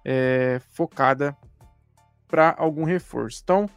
[0.06, 1.36] é, focada
[2.28, 3.42] para algum reforço.
[3.44, 3.70] Então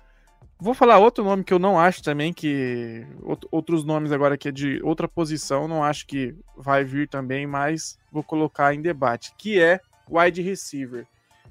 [0.58, 3.06] vou falar outro nome que eu não acho também que
[3.50, 7.98] outros nomes agora que é de outra posição, não acho que vai vir também, mas
[8.12, 11.06] vou colocar em debate, que é wide receiver.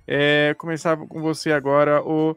[0.08, 2.36] É, começar com você agora, o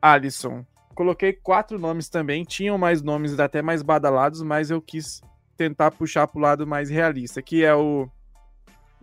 [0.00, 0.64] Alisson.
[0.94, 5.20] Coloquei quatro nomes também, tinham mais nomes até mais badalados, mas eu quis
[5.56, 8.08] tentar puxar para o lado mais realista, que é o,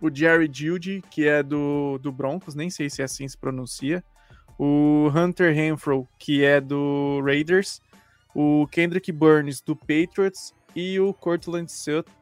[0.00, 4.02] o Jerry Judy, que é do, do Broncos, nem sei se é assim se pronuncia,
[4.58, 7.80] o Hunter Renfro, que é do Raiders,
[8.34, 11.70] o Kendrick Burns, do Patriots, e o Cortland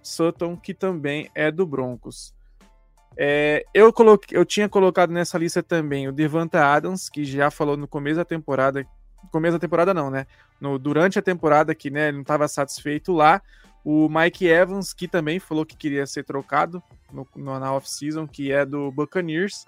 [0.03, 2.35] Sutton, que também é do Broncos.
[3.17, 7.77] É, eu, coloquei, eu tinha colocado nessa lista também o Devonta Adams, que já falou
[7.77, 8.87] no começo da temporada.
[9.31, 10.27] Começo da temporada não, né?
[10.61, 13.41] No, durante a temporada que né, ele não estava satisfeito lá.
[13.85, 18.53] O Mike Evans, que também falou que queria ser trocado no, no, na off-season, que
[18.53, 19.65] é do Buccaneers.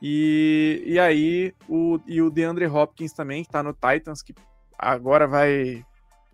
[0.00, 4.34] E, e aí, o, e o DeAndre Hopkins também, que está no Titans, que
[4.78, 5.84] agora vai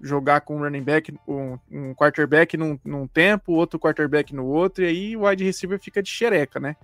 [0.01, 4.85] jogar com um running back, um, um quarterback num, num tempo, outro quarterback no outro,
[4.85, 6.77] e aí o wide receiver fica de xereca, né?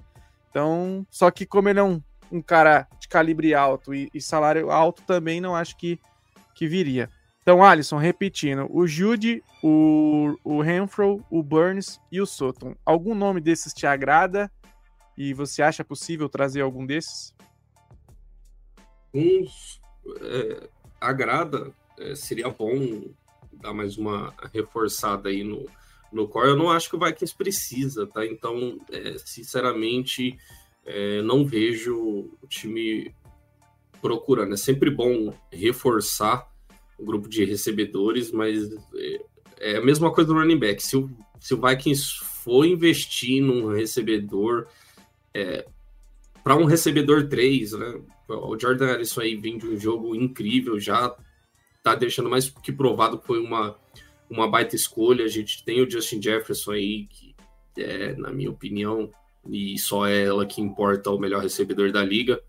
[0.50, 4.70] Então, só que como ele é um, um cara de calibre alto e, e salário
[4.70, 5.98] alto, também não acho que,
[6.54, 7.08] que viria.
[7.44, 12.74] Então, Alisson, repetindo, o Jude, o, o Renfro, o Burns e o Sutton.
[12.86, 14.50] Algum nome desses te agrada
[15.14, 17.34] e você acha possível trazer algum desses?
[19.12, 19.78] Uns
[20.22, 23.12] é, agrada, é, seria bom
[23.52, 25.68] dar mais uma reforçada aí no,
[26.10, 26.48] no core.
[26.48, 28.24] Eu não acho que o Vikings precisa, tá?
[28.24, 30.34] Então, é, sinceramente,
[30.86, 31.94] é, não vejo
[32.40, 33.14] o time
[34.00, 34.54] procurando.
[34.54, 36.53] É sempre bom reforçar
[36.98, 39.20] o grupo de recebedores, mas é,
[39.58, 40.82] é a mesma coisa do running back.
[40.82, 44.66] Se o, se o Vikings for investir num recebedor,
[45.32, 45.66] é,
[46.42, 48.00] para um recebedor 3, né?
[48.28, 51.14] O Jordan Harrison aí vem de um jogo incrível, já
[51.82, 53.76] tá deixando mais que provado que foi uma,
[54.30, 55.24] uma baita escolha.
[55.24, 57.34] A gente tem o Justin Jefferson aí, que
[57.76, 59.10] é, na minha opinião,
[59.50, 62.42] e só é ela que importa o melhor recebedor da liga.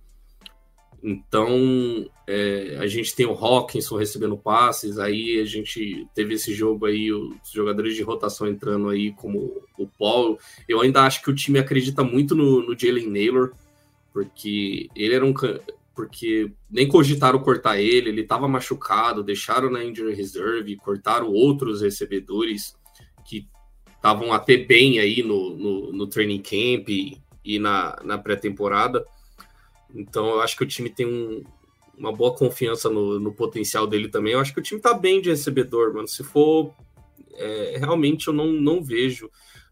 [1.04, 6.86] Então, é, a gente tem o Hawkinson recebendo passes, aí a gente teve esse jogo
[6.86, 10.40] aí, os jogadores de rotação entrando aí, como o Paul.
[10.68, 13.52] Eu ainda acho que o time acredita muito no, no Jalen Naylor,
[14.12, 15.34] porque ele era um.
[15.94, 22.76] Porque nem cogitaram cortar ele, ele estava machucado, deixaram na injury reserve, cortaram outros recebedores
[23.24, 23.48] que
[23.96, 29.06] estavam até bem aí no, no, no training camp e, e na, na pré-temporada.
[29.94, 31.44] Então eu acho que o time tem um,
[31.98, 34.34] uma boa confiança no, no, potencial dele também.
[34.34, 36.08] Eu acho que o time tá bem de recebedor, mano.
[36.08, 36.74] Se for.
[37.34, 39.30] É, realmente eu não, não vejo.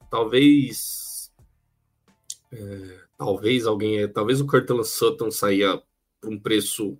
[0.09, 1.31] Talvez.
[2.51, 4.07] É, talvez alguém.
[4.09, 5.81] Talvez o Curtin Sutton saia
[6.21, 6.97] por um preço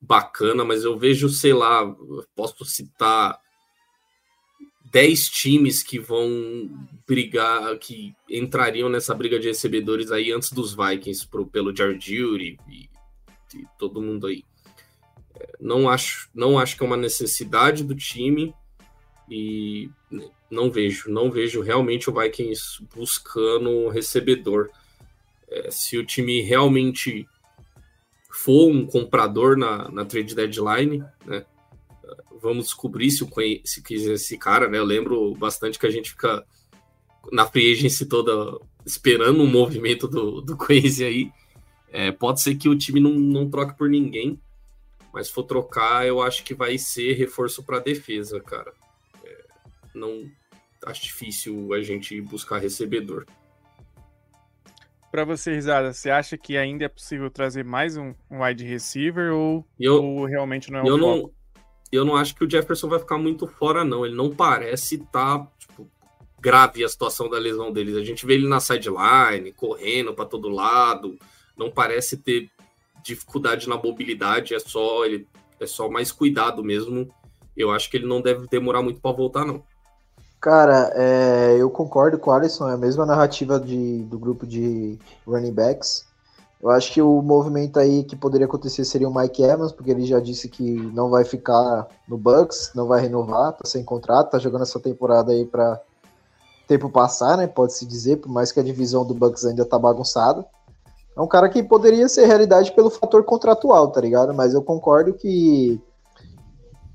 [0.00, 1.84] bacana, mas eu vejo, sei lá,
[2.34, 3.40] posso citar
[4.84, 6.70] 10 times que vão
[7.06, 12.58] brigar, que entrariam nessa briga de recebedores aí antes dos Vikings pro, pelo Jared Judy
[12.68, 12.88] e,
[13.54, 14.44] e, todo mundo aí.
[15.34, 18.54] É, não acho, não acho que é uma necessidade do time
[19.28, 19.90] e
[20.50, 24.70] não vejo, não vejo realmente o Vikings buscando recebedor.
[25.48, 27.26] É, se o time realmente
[28.30, 31.44] for um comprador na, na trade deadline, né,
[32.40, 33.28] vamos descobrir se, o,
[33.64, 34.78] se esse cara, né?
[34.78, 36.44] Eu lembro bastante que a gente fica
[37.32, 41.32] na free agency toda esperando um movimento do, do Quincy aí.
[41.90, 44.40] É, pode ser que o time não, não troque por ninguém,
[45.12, 48.72] Mas se for trocar, eu acho que vai ser reforço para defesa, cara.
[49.24, 49.44] É,
[49.94, 50.28] não
[50.86, 53.24] acho difícil a gente buscar recebedor.
[55.10, 59.32] Para você, Risada, você acha que ainda é possível trazer mais um, um wide receiver
[59.32, 61.30] ou, eu, ou realmente não é um eu não,
[61.90, 64.04] eu não acho que o Jefferson vai ficar muito fora, não.
[64.04, 65.88] Ele não parece estar tá, tipo,
[66.40, 67.98] grave a situação da lesão dele.
[67.98, 71.16] A gente vê ele na sideline, correndo para todo lado.
[71.56, 72.50] Não parece ter
[73.02, 75.28] dificuldade na mobilidade, é só ele
[75.60, 77.08] é só mais cuidado mesmo.
[77.56, 79.62] Eu acho que ele não deve demorar muito para voltar, não.
[80.40, 84.98] Cara, é, eu concordo com o Alisson, é a mesma narrativa de, do grupo de
[85.26, 86.06] running backs.
[86.64, 90.06] Eu acho que o movimento aí que poderia acontecer seria o Mike Evans, porque ele
[90.06, 90.62] já disse que
[90.94, 95.30] não vai ficar no Bucks, não vai renovar, tá sem contrato, tá jogando essa temporada
[95.30, 95.78] aí para
[96.66, 97.46] tempo passar, né?
[97.46, 100.42] Pode-se dizer, por mais que a divisão do Bucks ainda tá bagunçada.
[101.14, 104.32] É um cara que poderia ser realidade pelo fator contratual, tá ligado?
[104.32, 105.78] Mas eu concordo que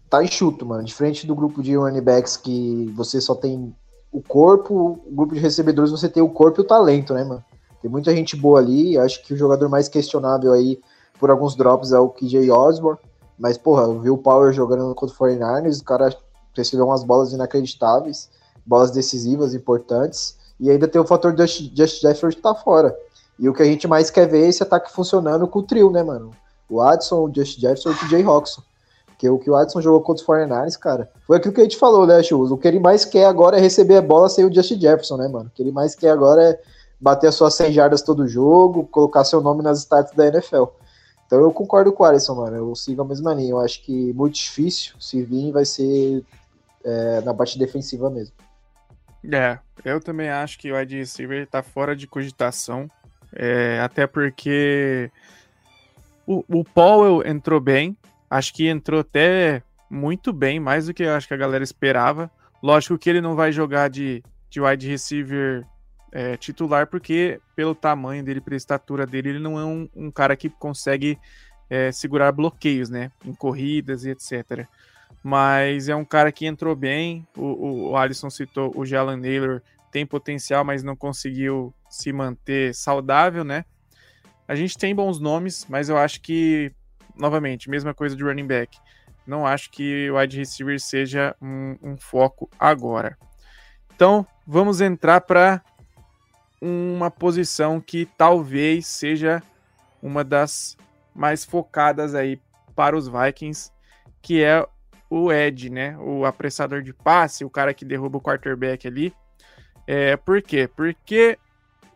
[0.09, 0.83] tá enxuto, mano.
[0.83, 3.71] Diferente do grupo de running backs que você só tem
[4.11, 7.43] o corpo, o grupo de recebedores você tem o corpo e o talento, né, mano?
[7.81, 8.97] Tem muita gente boa ali.
[8.97, 10.79] Acho que o jogador mais questionável aí
[11.19, 12.99] por alguns drops é o KJ Osborne.
[13.37, 16.13] Mas, porra, eu vi o Power jogando contra o 49ers, o cara
[16.53, 18.29] recebeu umas bolas inacreditáveis,
[18.65, 20.37] bolas decisivas, importantes.
[20.59, 22.93] E ainda tem o fator de Just Jefferson que tá fora.
[23.39, 25.89] E o que a gente mais quer ver é esse ataque funcionando com o trio,
[25.89, 26.31] né, mano?
[26.69, 28.61] O Adson, o Just Jefferson e o TJ Roxon.
[29.07, 31.77] Porque o que o Adson jogou contra os 49ers, cara, foi aquilo que a gente
[31.77, 32.51] falou, né, Chus?
[32.51, 35.27] O que ele mais quer agora é receber a bola sem o Justin Jefferson, né,
[35.29, 35.47] mano?
[35.47, 36.59] O que ele mais quer agora é
[36.99, 40.65] bater as suas 100 jardas todo jogo, colocar seu nome nas stats da NFL.
[41.25, 42.57] Então eu concordo com o Alisson, mano.
[42.57, 43.51] Eu sigo a mesma linha.
[43.51, 46.23] Eu acho que muito difícil se vir vai ser
[46.83, 48.33] é, na parte defensiva mesmo.
[49.31, 52.89] É, eu também acho que o wide receiver tá fora de cogitação.
[53.33, 55.11] É, até porque
[56.25, 57.95] o, o Powell entrou bem,
[58.29, 62.29] Acho que entrou até muito bem, mais do que eu acho que a galera esperava.
[62.61, 65.65] Lógico que ele não vai jogar de, de wide receiver
[66.11, 70.35] é, titular, porque pelo tamanho dele, pela estatura dele, ele não é um, um cara
[70.35, 71.17] que consegue
[71.69, 73.11] é, segurar bloqueios, né?
[73.23, 74.67] Em corridas e etc.
[75.23, 77.27] Mas é um cara que entrou bem.
[77.35, 82.73] O, o, o Alisson citou o Jalen Naylor, tem potencial, mas não conseguiu se manter
[82.73, 83.65] saudável, né?
[84.47, 86.71] A gente tem bons nomes, mas eu acho que
[87.19, 88.77] novamente, mesma coisa de running back.
[89.27, 93.17] Não acho que o wide receiver seja um, um foco agora.
[93.93, 95.61] Então, vamos entrar para
[96.61, 99.41] uma posição que talvez seja
[100.01, 100.77] uma das
[101.15, 102.39] mais focadas aí
[102.75, 103.71] para os Vikings,
[104.21, 104.65] que é
[105.09, 105.97] o Ed, né?
[105.97, 109.13] O apressador de passe, o cara que derruba o quarterback ali.
[109.87, 110.69] É, por quê?
[110.73, 111.37] Porque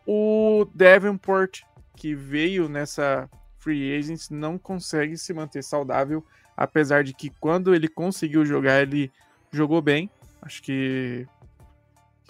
[0.06, 1.62] o Davenport,
[1.96, 6.24] que veio nessa free agents não consegue se manter saudável,
[6.56, 9.10] apesar de que quando ele conseguiu jogar, ele
[9.50, 10.10] jogou bem.
[10.42, 11.26] Acho que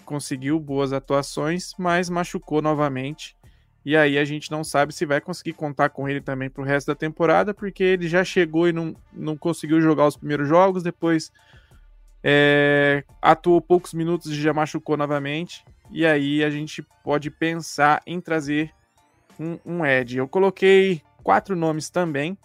[0.05, 3.37] conseguiu boas atuações, mas machucou novamente.
[3.85, 6.65] E aí a gente não sabe se vai conseguir contar com ele também para o
[6.65, 10.83] resto da temporada, porque ele já chegou e não, não conseguiu jogar os primeiros jogos,
[10.83, 11.31] depois
[12.23, 15.65] é, atuou poucos minutos e já machucou novamente.
[15.91, 18.73] E aí a gente pode pensar em trazer
[19.39, 20.17] um, um Ed.
[20.17, 22.39] Eu coloquei quatro nomes também.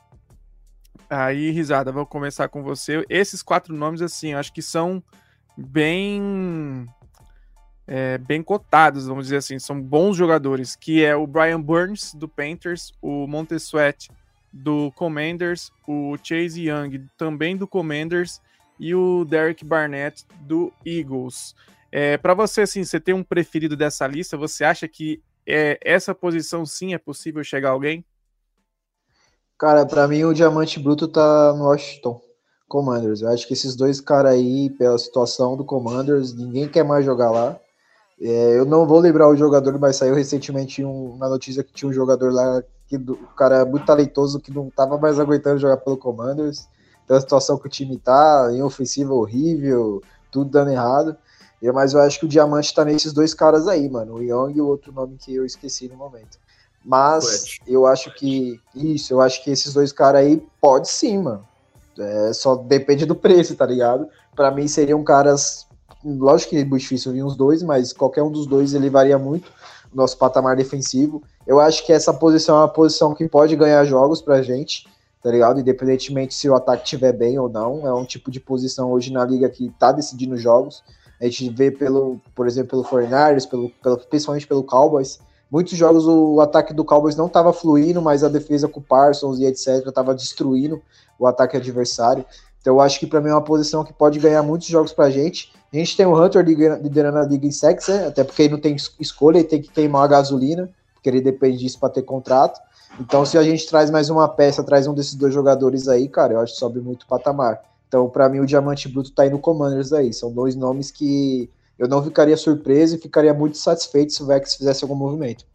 [1.10, 3.04] Aí, risada, vou começar com você.
[3.10, 5.02] Esses quatro nomes, assim, acho que são
[5.58, 6.88] bem
[7.91, 12.28] é, bem cotados, vamos dizer assim, são bons jogadores, que é o Brian Burns do
[12.28, 14.12] Panthers, o Montesuet
[14.54, 18.39] do Commanders, o Chase Young também do Commanders
[18.80, 21.56] e o Derek Barnett do Eagles.
[21.91, 24.38] É, para você, assim, você tem um preferido dessa lista?
[24.38, 28.06] Você acha que é, essa posição sim é possível chegar alguém?
[29.58, 32.21] Cara, para mim o diamante bruto tá no Washington
[32.67, 33.23] Commanders.
[33.23, 37.32] Eu acho que esses dois caras aí, pela situação do Commanders, ninguém quer mais jogar
[37.32, 37.60] lá.
[38.22, 41.90] É, eu não vou lembrar o jogador, mas saiu recentemente um, uma notícia que tinha
[41.90, 45.78] um jogador lá, que o cara é muito talentoso, que não tava mais aguentando jogar
[45.78, 46.67] pelo Commanders.
[47.08, 50.02] Pela situação que o time tá, em ofensiva horrível,
[50.32, 51.17] tudo dando errado.
[51.74, 54.15] Mas eu acho que o diamante tá nesses dois caras aí, mano.
[54.15, 56.38] O Young e o outro nome que eu esqueci no momento.
[56.84, 58.60] Mas eu acho que.
[58.74, 61.46] Isso, eu acho que esses dois caras aí pode sim, mano.
[61.98, 64.08] É, só depende do preço, tá ligado?
[64.36, 65.67] Para mim seriam caras.
[66.04, 69.52] Lógico que é difícil vir os dois, mas qualquer um dos dois ele varia muito
[69.93, 71.21] nosso patamar defensivo.
[71.45, 74.87] Eu acho que essa posição é uma posição que pode ganhar jogos pra gente,
[75.21, 75.60] tá ligado?
[75.60, 77.85] Independentemente se o ataque estiver bem ou não.
[77.87, 80.83] É um tipo de posição hoje na liga que tá decidindo jogos.
[81.19, 85.19] A gente vê pelo, por exemplo, pelo 49 pelo, pelo, principalmente pelo Cowboys,
[85.52, 89.39] Muitos jogos o ataque do Cowboys não estava fluindo, mas a defesa com o Parsons
[89.39, 89.87] e etc.
[89.87, 90.81] estava destruindo.
[91.17, 92.23] o ataque adversário.
[92.62, 95.10] Então eu acho que para mim é uma posição que pode ganhar muitos jogos pra
[95.10, 95.52] gente.
[95.72, 98.08] A gente tem o Hunter liderando a liga em sacks, né?
[98.08, 101.60] Até porque ele não tem escolha, ele tem que queimar a gasolina, porque ele depende
[101.60, 102.60] disso para ter contrato.
[103.00, 106.34] Então se a gente traz mais uma peça, traz um desses dois jogadores aí, cara,
[106.34, 107.62] eu acho que sobe muito o patamar.
[107.88, 110.12] Então para mim o Diamante Bruto tá aí no Commanders aí.
[110.12, 114.56] São dois nomes que eu não ficaria surpreso e ficaria muito satisfeito se o Vex
[114.56, 115.46] fizesse algum movimento.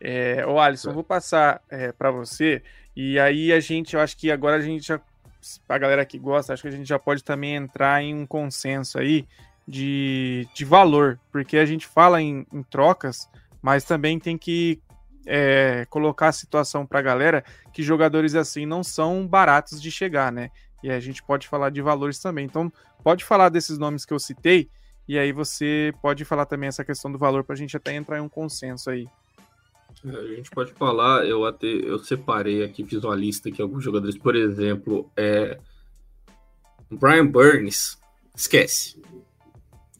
[0.00, 2.62] É, ô Alisson, vou passar é, para você.
[2.96, 5.00] E aí a gente, eu acho que agora a gente já
[5.68, 8.98] a galera que gosta, acho que a gente já pode também entrar em um consenso
[8.98, 9.26] aí
[9.66, 13.28] de, de valor, porque a gente fala em, em trocas,
[13.62, 14.80] mas também tem que
[15.26, 20.32] é, colocar a situação para a galera que jogadores assim não são baratos de chegar,
[20.32, 20.50] né?
[20.82, 22.46] E a gente pode falar de valores também.
[22.46, 22.72] Então,
[23.04, 24.68] pode falar desses nomes que eu citei,
[25.06, 28.18] e aí você pode falar também essa questão do valor para a gente até entrar
[28.18, 29.06] em um consenso aí.
[30.04, 34.16] A gente pode falar, eu até eu separei aqui, fiz uma lista aqui alguns jogadores,
[34.16, 35.58] por exemplo, é
[36.90, 37.98] Brian Burns,
[38.34, 39.00] esquece.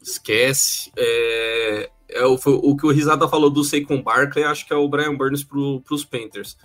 [0.01, 0.91] Esquece.
[0.97, 4.89] É, é o, o que o Risada falou do Saquon Barkley, acho que é o
[4.89, 6.57] Brian Burns para os Panthers.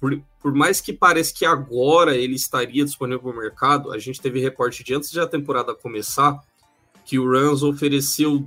[0.00, 4.40] Por, por, mais que pareça que agora ele estaria disponível no mercado, a gente teve
[4.40, 6.38] reporte de antes de a temporada começar
[7.04, 8.46] que o Rams ofereceu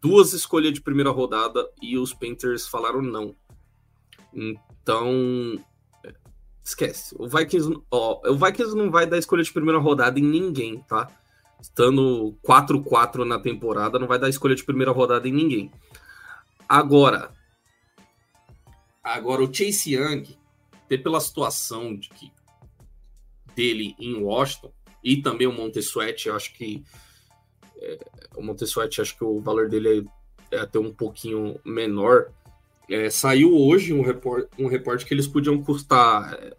[0.00, 3.34] duas escolhas de primeira rodada e os Panthers falaram não.
[4.32, 5.58] Então,
[6.62, 7.14] esquece.
[7.18, 11.10] O Vikings, ó, o Vikings não vai dar escolha de primeira rodada em ninguém, tá?
[11.60, 15.72] Estando 4-4 na temporada, não vai dar escolha de primeira rodada em ninguém.
[16.68, 17.32] Agora,
[19.02, 20.38] agora o Chase Young,
[20.84, 22.30] até pela situação de que
[23.56, 24.72] dele em Washington
[25.02, 26.84] e também o Montesuete, eu acho que
[27.80, 27.98] é,
[28.36, 30.08] o Montesuete, acho que o valor dele
[30.50, 32.30] é, é até um pouquinho menor.
[32.90, 36.56] É, saiu hoje um report, um report que eles podiam custar é,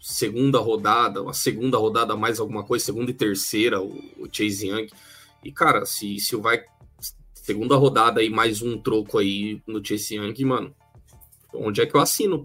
[0.00, 4.88] segunda rodada, uma segunda rodada mais alguma coisa, segunda e terceira, o, o Chase Young.
[5.44, 6.64] E, cara, se, se vai
[7.34, 10.74] segunda rodada e mais um troco aí no Chase Young, mano,
[11.52, 12.44] onde é que eu assino?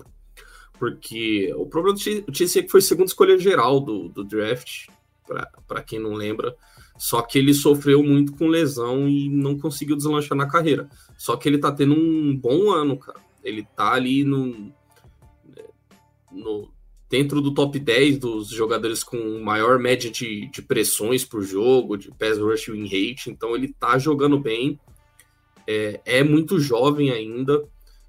[0.80, 4.88] Porque o problema do Chase Young foi segunda escolha geral do, do draft,
[5.68, 6.56] para quem não lembra.
[6.98, 10.90] Só que ele sofreu muito com lesão e não conseguiu deslanchar na carreira.
[11.18, 13.20] Só que ele tá tendo um bom ano, cara.
[13.44, 14.72] Ele tá ali no,
[16.32, 16.70] no
[17.10, 22.12] dentro do top 10 dos jogadores com maior média de, de pressões por jogo, de
[22.12, 23.30] pass rush win rate.
[23.30, 24.80] Então ele tá jogando bem.
[25.68, 27.68] É, é muito jovem ainda.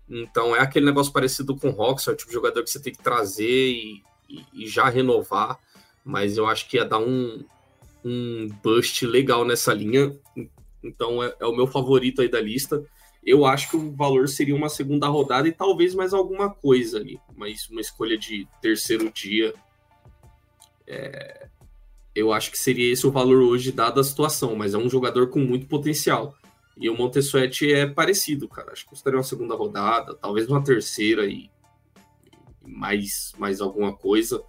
[0.09, 2.81] Então é aquele negócio parecido com o Rox, é o tipo de jogador que você
[2.81, 5.59] tem que trazer e, e, e já renovar.
[6.05, 7.45] Mas eu acho que ia dar um,
[8.07, 10.17] um bust legal nessa linha.
[10.83, 12.85] Então é, é, o meu favorito aí da lista.
[13.25, 17.19] Eu acho que o valor seria uma segunda rodada e talvez mais alguma coisa ali.
[17.37, 19.53] Mas uma escolha de terceiro dia.
[20.87, 21.49] É,
[22.15, 24.55] eu acho que seria esse o valor hoje, dada a situação.
[24.55, 26.37] Mas é um jogador com muito potencial.
[26.77, 28.71] E o Montesuete é parecido, cara.
[28.71, 31.51] Acho que custaria uma segunda rodada, talvez uma terceira e
[32.65, 34.41] mais, mais alguma coisa.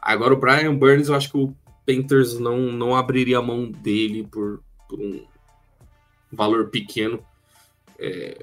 [0.00, 4.26] Agora o Brian Burns, eu acho que o Panthers não, não abriria a mão dele
[4.30, 5.24] por, por um
[6.32, 7.24] valor pequeno.
[7.98, 8.38] É,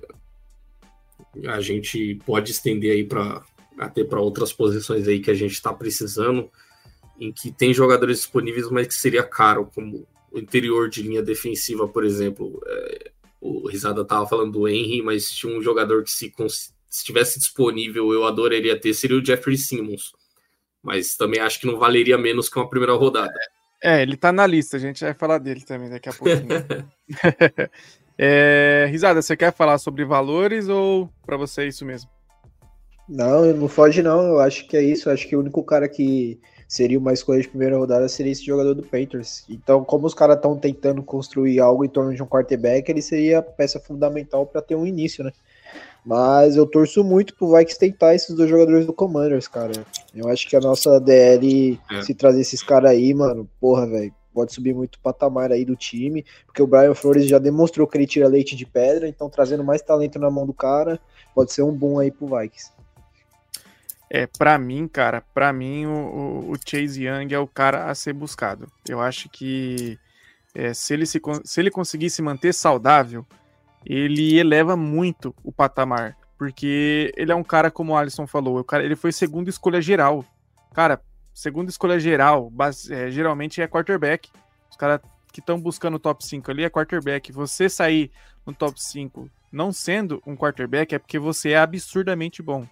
[1.48, 3.44] a gente pode estender aí para
[3.78, 6.52] até para outras posições aí que a gente está precisando,
[7.20, 11.88] em que tem jogadores disponíveis, mas que seria caro, como o interior de linha defensiva,
[11.88, 12.62] por exemplo.
[12.66, 16.32] É, o Risada estava falando do Henry, mas tinha um jogador que se
[16.92, 20.14] estivesse disponível, eu adoraria ter, seria o Jeffrey Simmons
[20.84, 23.34] mas também acho que não valeria menos que uma primeira rodada.
[23.84, 26.48] É, ele tá na lista, a gente vai falar dele também daqui a pouquinho.
[28.18, 32.10] é, Risada, você quer falar sobre valores ou para você é isso mesmo?
[33.10, 35.90] Não, não foge não, eu acho que é isso, eu acho que o único cara
[35.90, 39.44] que seria uma escolha de primeira rodada seria esse jogador do Panthers.
[39.50, 43.40] Então, como os caras estão tentando construir algo em torno de um quarterback, ele seria
[43.40, 45.34] a peça fundamental para ter um início, né?
[46.06, 49.86] Mas eu torço muito pro Vikings tentar esses dois jogadores do Commanders, cara.
[50.16, 52.02] Eu acho que a nossa DL, é.
[52.02, 55.76] se trazer esses caras aí, mano, porra, velho, pode subir muito o patamar aí do
[55.76, 59.64] time, porque o Brian Flores já demonstrou que ele tira leite de pedra, então trazendo
[59.64, 61.00] mais talento na mão do cara,
[61.36, 62.72] pode ser um bom aí pro Vikings.
[64.10, 68.12] É, para mim, cara, para mim o, o, Chase Young é o cara a ser
[68.12, 68.68] buscado.
[68.86, 69.98] Eu acho que
[70.54, 73.26] é, se, ele se, se ele conseguisse manter saudável,
[73.86, 76.18] ele eleva muito o patamar.
[76.38, 80.26] Porque ele é um cara, como o Alisson falou, cara, ele foi segunda escolha geral.
[80.74, 81.02] Cara,
[81.34, 84.30] segunda escolha geral, base, é, geralmente é quarterback.
[84.70, 85.02] Os caras
[85.32, 87.32] que estão buscando o top 5 ali é quarterback.
[87.32, 88.12] Você sair
[88.46, 92.66] no top 5 não sendo um quarterback é porque você é absurdamente bom.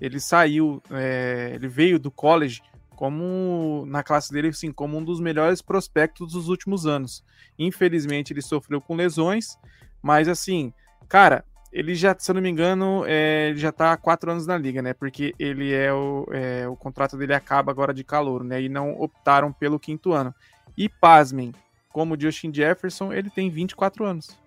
[0.00, 5.20] ele saiu, é, ele veio do college como na classe dele, assim, como um dos
[5.20, 7.24] melhores prospectos dos últimos anos.
[7.58, 9.58] Infelizmente, ele sofreu com lesões,
[10.06, 10.72] mas assim,
[11.08, 14.46] cara, ele já, se eu não me engano, é, ele já tá há quatro anos
[14.46, 14.94] na liga, né?
[14.94, 18.62] Porque ele é o, é, o contrato dele acaba agora de calor, né?
[18.62, 20.32] E não optaram pelo quinto ano.
[20.78, 21.52] E pasmem,
[21.88, 24.38] como o Justin Jefferson, ele tem 24 anos.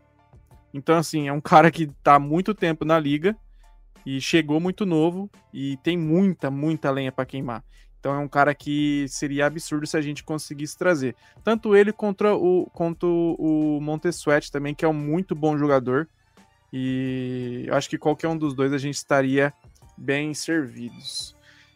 [0.74, 3.36] Então, assim, é um cara que tá muito tempo na liga
[4.06, 7.66] e chegou muito novo e tem muita, muita lenha para queimar.
[8.00, 11.16] Então é um cara que seria absurdo se a gente conseguisse trazer.
[11.44, 16.08] Tanto ele contra o, quanto o Montesuete também, que é um muito bom jogador.
[16.72, 19.54] E eu acho que qualquer um dos dois a gente estaria
[19.98, 21.36] bem servidos.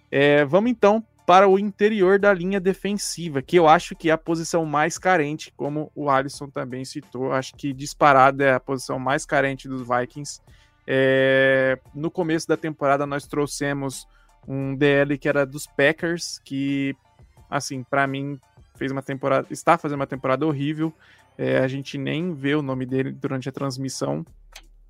[0.09, 4.17] É, vamos então para o interior da linha defensiva, que eu acho que é a
[4.17, 7.32] posição mais carente, como o Alisson também citou.
[7.32, 10.41] Acho que disparada é a posição mais carente dos Vikings.
[10.86, 14.05] É, no começo da temporada nós trouxemos
[14.47, 16.95] um DL que era dos Packers, que,
[17.49, 18.39] assim, para mim
[18.75, 20.93] fez uma temporada, está fazendo uma temporada horrível.
[21.37, 24.25] É, a gente nem vê o nome dele durante a transmissão.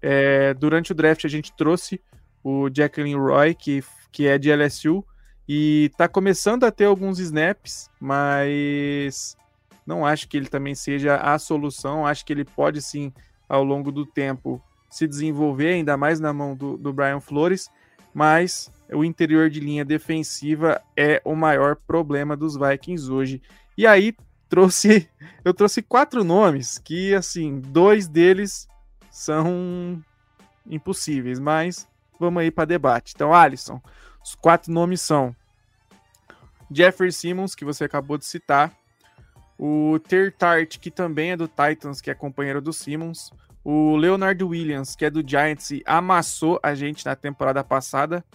[0.02, 2.02] É, durante o draft a gente trouxe
[2.44, 5.06] o Jacqueline Roy, que, que é de LSU,
[5.48, 9.38] e tá começando a ter alguns snaps, mas
[9.86, 12.06] não acho que ele também seja a solução.
[12.06, 13.14] Acho que ele pode sim,
[13.48, 17.70] ao longo do tempo, se desenvolver, ainda mais na mão do, do Brian Flores,
[18.14, 23.42] mas o interior de linha defensiva é o maior problema dos Vikings hoje.
[23.78, 24.16] E aí
[24.50, 25.10] trouxe,
[25.44, 28.68] eu trouxe quatro nomes que assim, dois deles
[29.12, 30.02] são
[30.66, 31.88] impossíveis, mas
[32.20, 33.14] vamos aí para debate.
[33.16, 33.82] Então, Alisson,
[34.24, 35.36] os quatro nomes são
[36.72, 38.72] Jeffrey Simmons, que você acabou de citar,
[39.58, 43.32] o Ter Tart, que também é do Titans, que é companheiro do Simmons,
[43.64, 48.26] o Leonard Williams, que é do Giants e amassou a gente na temporada passada,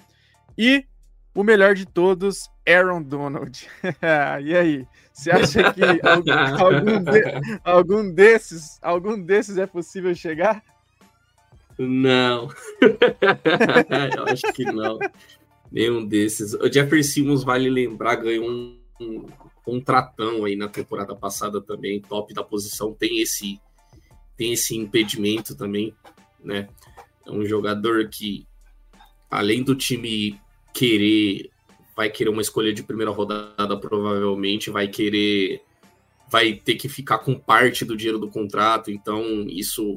[0.58, 0.84] e
[1.32, 3.68] o melhor de todos, Aaron Donald.
[4.44, 6.32] e aí, você acha que algum,
[6.64, 10.62] algum, de, algum, desses, algum desses é possível chegar?
[11.78, 12.48] Não.
[14.16, 14.98] Eu acho que não.
[15.70, 16.54] Nenhum desses.
[16.54, 19.26] O Jeffrey Simmons, vale lembrar, ganhou um, um
[19.64, 23.60] contratão aí na temporada passada também, top da posição, tem esse
[24.36, 25.94] tem esse impedimento também,
[26.42, 26.68] né?
[27.26, 28.46] É um jogador que
[29.30, 30.40] além do time
[30.72, 31.50] querer,
[31.96, 35.62] vai querer uma escolha de primeira rodada, provavelmente, vai querer,
[36.30, 39.96] vai ter que ficar com parte do dinheiro do contrato, então isso,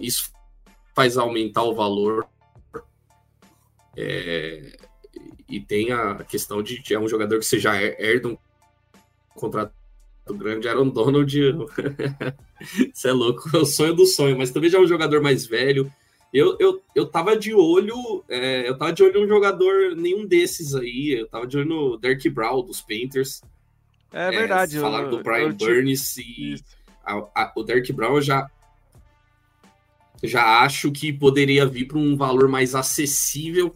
[0.00, 0.32] isso
[0.94, 2.26] faz aumentar o valor.
[3.96, 4.76] É,
[5.48, 8.38] e tem a questão de, é um jogador que você já herda um
[9.34, 9.72] contrato
[10.28, 11.36] grande, Aaron Donald,
[12.94, 15.46] isso é louco, é o sonho do sonho, mas também já é um jogador mais
[15.46, 15.92] velho,
[16.32, 20.74] eu, eu, eu tava de olho, é, eu tava de olho num jogador, nenhum desses
[20.74, 23.42] aí, eu tava de olho no Derek Brown dos Painters.
[24.12, 24.78] É, é verdade.
[24.78, 26.54] Falaram eu, do Brian Burns e
[27.04, 28.48] a, a, o Derek Brown eu já,
[30.22, 33.74] já acho que poderia vir para um valor mais acessível,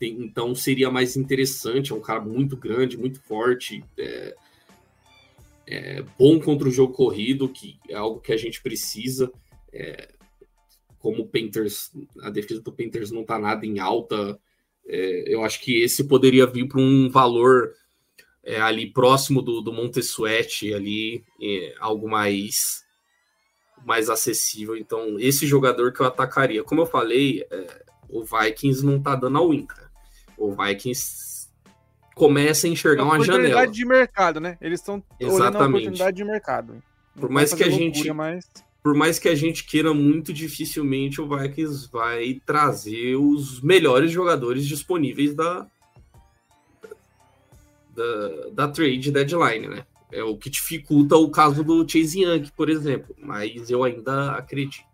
[0.00, 1.92] então seria mais interessante.
[1.92, 4.34] É um cara muito grande, muito forte, é,
[5.68, 9.30] é bom contra o jogo corrido, que é algo que a gente precisa.
[9.72, 10.08] É,
[11.00, 11.90] como o Panthers,
[12.22, 14.38] a defesa do Panthers não está nada em alta,
[14.86, 17.72] é, eu acho que esse poderia vir para um valor
[18.44, 22.84] é, ali próximo do, do Montesuete, ali, é, algo mais
[23.84, 24.76] mais acessível.
[24.76, 26.62] Então, esse jogador que eu atacaria.
[26.62, 29.90] Como eu falei, é, o Vikings não está dando a win, cara.
[30.36, 31.48] O Vikings
[32.14, 33.44] começa a enxergar uma, uma janela.
[33.44, 34.58] Oportunidade de mercado, né?
[34.60, 36.82] Eles estão olhando a oportunidade de mercado.
[37.18, 38.44] Por mais que a loucura, gente mas
[38.82, 44.66] por mais que a gente queira muito, dificilmente o Vikings vai trazer os melhores jogadores
[44.66, 45.66] disponíveis da,
[47.94, 49.86] da, da trade deadline, né?
[50.12, 54.84] É o que dificulta o caso do Chase Young, por exemplo, mas eu ainda acredito.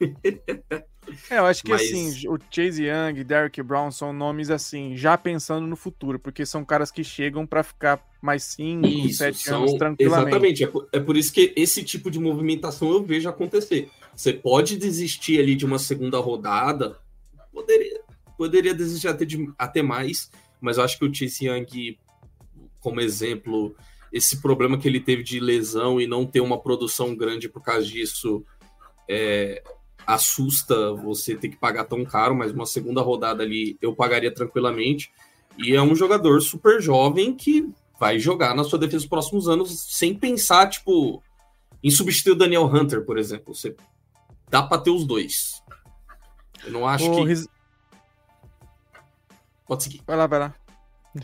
[1.30, 1.82] É, eu acho que Mas...
[1.82, 6.64] assim, o Chase Young, Derrick Brown são nomes assim, já pensando no futuro, porque são
[6.64, 10.28] caras que chegam para ficar mais 5, 7 anos tranquilamente.
[10.28, 13.90] Exatamente, é por, é por, isso que esse tipo de movimentação eu vejo acontecer.
[14.14, 16.98] Você pode desistir ali de uma segunda rodada,
[17.52, 18.00] poderia,
[18.36, 20.30] poderia desistir até, de, até mais,
[20.60, 21.98] mas eu acho que o Chase Young,
[22.80, 23.74] como exemplo,
[24.12, 27.84] esse problema que ele teve de lesão e não ter uma produção grande por causa
[27.84, 28.44] disso,
[29.08, 29.62] é,
[30.06, 35.12] assusta você ter que pagar tão caro, mas uma segunda rodada ali eu pagaria tranquilamente.
[35.58, 39.86] E é um jogador super jovem que vai jogar na sua defesa nos próximos anos
[39.96, 41.22] sem pensar, tipo,
[41.82, 43.54] em substituir o Daniel Hunter, por exemplo.
[43.54, 43.76] Você
[44.50, 45.62] dá para ter os dois.
[46.64, 47.46] Eu não acho que.
[49.66, 50.02] Pode seguir.
[50.06, 50.54] Vai lá, vai lá.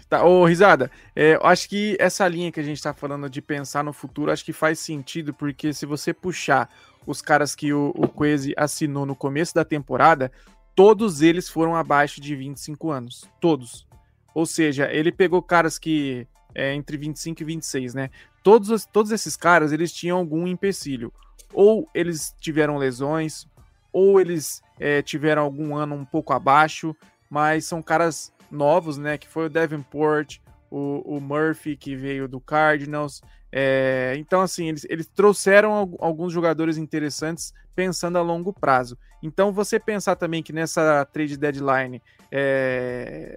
[0.08, 3.42] Tá, ô, Risada, é, eu acho que essa linha que a gente tá falando de
[3.42, 6.70] pensar no futuro, acho que faz sentido, porque se você puxar
[7.07, 8.09] os caras que o, o
[8.57, 10.30] assinou no começo da temporada,
[10.74, 13.28] todos eles foram abaixo de 25 anos.
[13.40, 13.86] Todos.
[14.34, 18.11] Ou seja, ele pegou caras que é entre 25 e 26, né?
[18.42, 21.12] Todos, todos esses caras, eles tinham algum empecilho.
[21.53, 23.46] Ou eles tiveram lesões,
[23.92, 26.94] ou eles é, tiveram algum ano um pouco abaixo,
[27.28, 29.18] mas são caras novos, né?
[29.18, 30.38] Que foi o Davenport,
[30.70, 33.20] o, o Murphy, que veio do Cardinals.
[33.53, 38.96] É, então, assim, eles, eles trouxeram alguns jogadores interessantes pensando a longo prazo.
[39.22, 43.36] Então, você pensar também que nessa trade deadline é,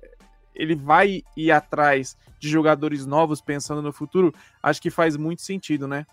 [0.55, 5.88] ele vai ir atrás de jogadores novos pensando no futuro, acho que faz muito sentido,
[5.88, 6.05] né?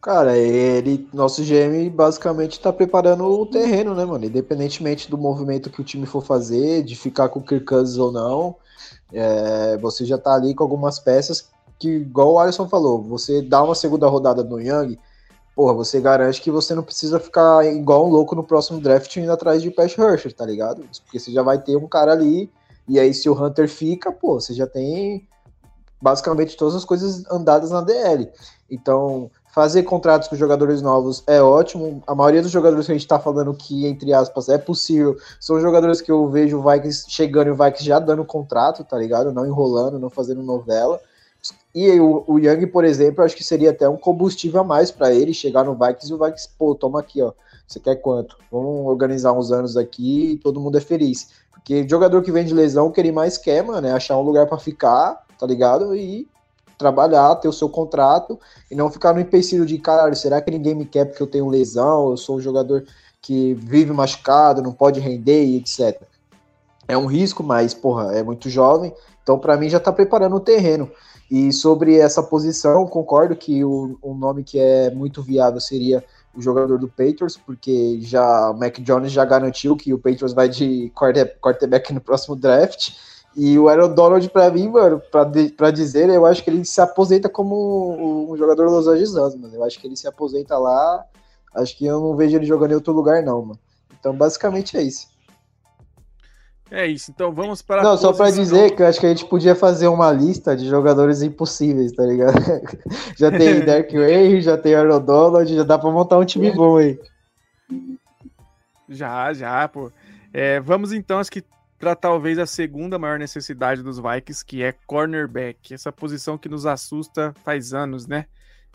[0.00, 4.24] Cara, ele, nosso GM basicamente está preparando o terreno, né, mano?
[4.24, 8.12] Independentemente do movimento que o time for fazer, de ficar com o Kirk Cousins ou
[8.12, 8.56] não,
[9.12, 13.62] é, você já tá ali com algumas peças que, igual o Alisson falou, você dá
[13.62, 14.98] uma segunda rodada no Young,
[15.54, 19.32] porra, você garante que você não precisa ficar igual um louco no próximo draft indo
[19.32, 20.84] atrás de Pat Hershey, tá ligado?
[21.04, 22.50] Porque você já vai ter um cara ali,
[22.86, 25.26] e aí se o Hunter fica, pô, você já tem
[26.00, 28.30] basicamente todas as coisas andadas na DL.
[28.70, 32.02] Então, fazer contratos com jogadores novos é ótimo.
[32.06, 35.60] A maioria dos jogadores que a gente está falando que, entre aspas, é possível, são
[35.60, 39.32] jogadores que eu vejo o Vikings chegando e o Vikings já dando contrato, tá ligado?
[39.32, 41.00] Não enrolando, não fazendo novela.
[41.74, 45.12] E o, o Young, por exemplo, acho que seria até um combustível a mais para
[45.14, 47.32] ele chegar no Vikings e o Vikings, pô, toma aqui, ó.
[47.66, 48.38] Você quer quanto?
[48.50, 51.28] Vamos organizar uns anos aqui e todo mundo é feliz.
[51.52, 54.22] Porque jogador que vem de lesão, o que ele mais quer, mano, é achar um
[54.22, 55.94] lugar para ficar, tá ligado?
[55.94, 56.26] E
[56.78, 60.74] trabalhar, ter o seu contrato e não ficar no empecilho de, caralho, será que ninguém
[60.74, 62.86] me quer porque eu tenho lesão, eu sou um jogador
[63.20, 66.00] que vive machucado, não pode render e etc.
[66.86, 70.40] É um risco, mas, porra, é muito jovem, então para mim já tá preparando o
[70.40, 70.90] terreno.
[71.30, 76.02] E sobre essa posição, concordo que o, o nome que é muito viável seria
[76.34, 80.48] o jogador do Patriots, porque já o Mac Jones já garantiu que o Patriots vai
[80.48, 82.92] de quarterback no próximo draft.
[83.36, 87.28] E o Aaron Donald, para mim, mano, para dizer, eu acho que ele se aposenta
[87.28, 89.50] como um jogador dos Angeles mano.
[89.52, 91.04] Eu acho que ele se aposenta lá.
[91.54, 93.60] Acho que eu não vejo ele jogando em outro lugar, não, mano.
[93.98, 95.08] Então, basicamente é isso.
[96.70, 97.82] É isso, então vamos para.
[97.82, 100.68] Não, só para dizer que eu acho que a gente podia fazer uma lista de
[100.68, 102.34] jogadores impossíveis, tá ligado?
[103.16, 106.76] já tem Derek Way, já tem Aaron Donald, já dá para montar um time bom
[106.76, 107.00] aí.
[108.88, 109.90] Já, já, pô.
[110.32, 111.42] É, vamos então, acho que
[111.78, 115.72] para talvez a segunda maior necessidade dos Vikings, que é cornerback.
[115.72, 118.26] Essa posição que nos assusta faz anos, né?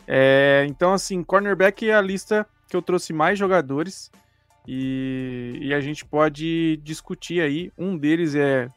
[0.06, 4.10] É, então, assim, cornerback é a lista que eu trouxe mais jogadores
[4.66, 7.70] e, e, a gente pode discutir aí.
[7.76, 8.70] Um deles é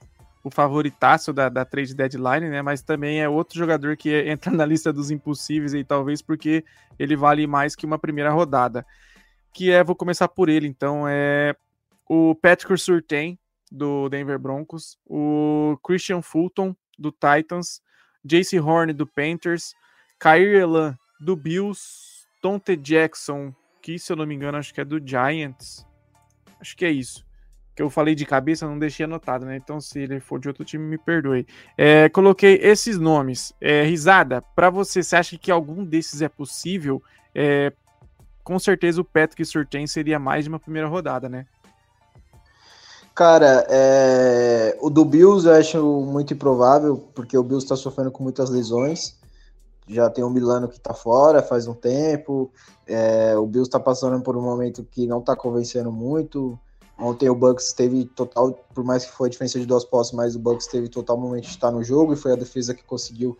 [0.44, 2.62] o favoritaço da, da trade deadline, né?
[2.62, 6.64] Mas também é outro jogador que entra na lista dos impossíveis aí, talvez porque
[7.00, 8.86] ele vale mais que uma primeira rodada.
[9.54, 11.56] Que é, vou começar por ele, então, é
[12.08, 13.38] o Patrick Surtain,
[13.72, 17.82] do Denver Broncos, o Christian Fulton, do Titans,
[18.24, 19.74] Jace Horn, do Panthers,
[20.20, 23.54] Kyrie Elan, do Bills, Tonte Jackson,
[23.88, 25.86] que se eu não me engano, acho que é do Giants.
[26.60, 27.26] Acho que é isso.
[27.74, 29.56] Que eu falei de cabeça, não deixei anotado, né?
[29.56, 31.48] Então, se ele for de outro time, me perdoe.
[31.78, 33.54] É, coloquei esses nomes.
[33.62, 37.02] É, risada, para você, você acha que algum desses é possível?
[37.34, 37.72] É,
[38.44, 41.46] com certeza o Patrick Surtain seria mais de uma primeira rodada, né?
[43.16, 44.78] Cara, é...
[44.82, 49.18] o do Bills eu acho muito improvável, porque o Bills está sofrendo com muitas lesões.
[49.88, 52.52] Já tem o Milano que está fora faz um tempo.
[52.86, 53.38] É...
[53.38, 56.60] O Bills está passando por um momento que não está convencendo muito.
[57.00, 60.36] Ontem o Bucks teve total, por mais que foi a diferença de duas posses, mas
[60.36, 63.38] o Bucks teve total momento de estar no jogo e foi a defesa que conseguiu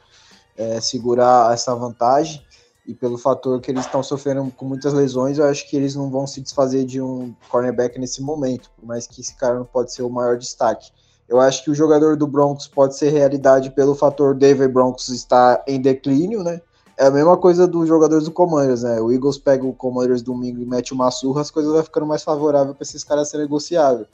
[0.56, 2.46] é, segurar essa vantagem
[2.88, 6.10] e pelo fator que eles estão sofrendo com muitas lesões, eu acho que eles não
[6.10, 9.92] vão se desfazer de um cornerback nesse momento, por mais que esse cara não pode
[9.92, 10.90] ser o maior destaque.
[11.28, 15.64] Eu acho que o jogador do Broncos pode ser realidade pelo fator David Broncos estar
[15.68, 16.62] em declínio, né?
[16.98, 19.00] É a mesma coisa dos jogadores do Commanders, né?
[19.00, 22.24] O Eagles pega o Commanders domingo e mete uma surra, as coisas vão ficando mais
[22.24, 24.08] favoráveis para esses caras ser negociáveis.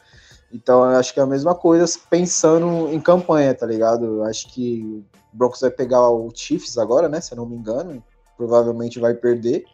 [0.52, 4.06] Então, eu acho que é a mesma coisa pensando em campanha, tá ligado?
[4.06, 5.04] Eu acho que
[5.34, 7.22] o Broncos vai pegar o Chiefs agora, né?
[7.22, 8.04] Se eu não me engano
[8.38, 9.66] provavelmente vai perder.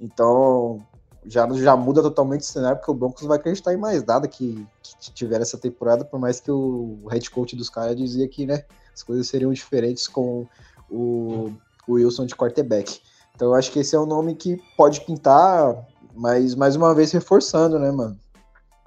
[0.00, 0.82] Então
[1.30, 4.66] já, já muda totalmente o cenário, porque o Broncos vai acreditar em mais nada que,
[5.00, 8.64] que tiver essa temporada, por mais que o head coach dos caras dizia que né,
[8.92, 10.44] as coisas seriam diferentes com
[10.90, 11.52] o,
[11.86, 13.00] o Wilson de quarterback.
[13.36, 17.12] Então eu acho que esse é um nome que pode pintar, mas mais uma vez
[17.12, 18.18] reforçando, né, mano?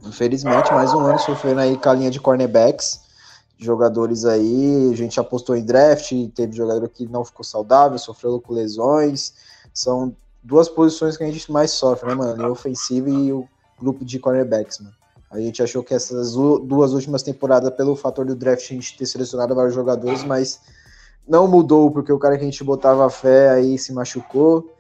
[0.05, 2.99] Infelizmente, mais um ano sofrendo aí com a linha de cornerbacks.
[3.57, 8.53] Jogadores aí, a gente apostou em draft, teve jogador que não ficou saudável, sofreu com
[8.53, 9.33] lesões.
[9.73, 10.13] São
[10.43, 12.33] duas posições que a gente mais sofre, né, mano?
[12.33, 13.47] A linha ofensiva e o
[13.79, 14.93] grupo de cornerbacks, mano.
[15.31, 19.07] A gente achou que essas duas últimas temporadas, pelo fator do draft, a gente ter
[19.07, 20.59] selecionado vários jogadores, mas
[21.27, 24.71] não mudou, porque o cara que a gente botava fé aí se machucou.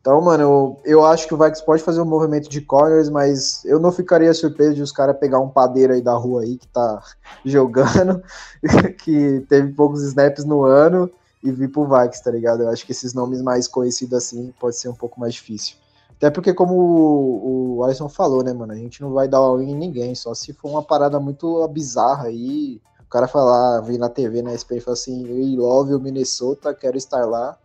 [0.00, 3.64] Então, mano, eu, eu acho que o Vikings pode fazer um movimento de corners, mas
[3.64, 6.68] eu não ficaria surpreso de os caras pegar um padeiro aí da rua aí que
[6.68, 7.02] tá
[7.44, 8.22] jogando,
[9.02, 11.10] que teve poucos snaps no ano,
[11.46, 12.62] e vir pro Vikings, tá ligado?
[12.62, 15.76] Eu acho que esses nomes mais conhecidos assim pode ser um pouco mais difícil.
[16.16, 19.70] Até porque, como o, o Alisson falou, né, mano, a gente não vai dar all-in
[19.70, 22.80] em ninguém, só se for uma parada muito bizarra aí.
[23.02, 26.74] O cara falar, vir na TV, na SPN e falar assim, eu love o Minnesota,
[26.74, 27.56] quero estar lá.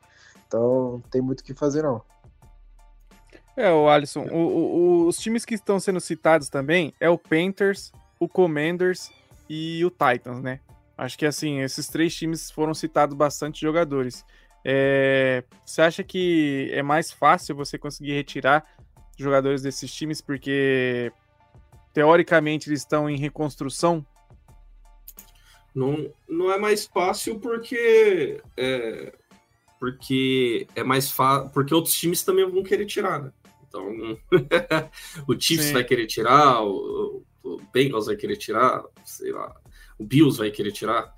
[0.47, 2.01] Então, não tem muito o que fazer, não.
[3.55, 7.91] É, o Alisson, o, o, os times que estão sendo citados também é o Panthers,
[8.19, 9.09] o Commanders
[9.49, 10.59] e o Titans, né?
[11.01, 14.23] Acho que assim, esses três times foram citados bastante jogadores.
[14.63, 18.63] É, você acha que é mais fácil você conseguir retirar
[19.17, 21.11] jogadores desses times porque
[21.91, 24.05] teoricamente eles estão em reconstrução?
[25.73, 29.11] Não, não é mais fácil porque é,
[29.79, 33.31] porque é mais fácil porque outros times também vão querer tirar, né?
[33.67, 33.87] Então
[35.27, 35.73] o Chiefs Sim.
[35.73, 39.59] vai querer tirar, o, o Bengals vai querer tirar, sei lá,
[40.01, 41.13] o Bills vai querer tirar,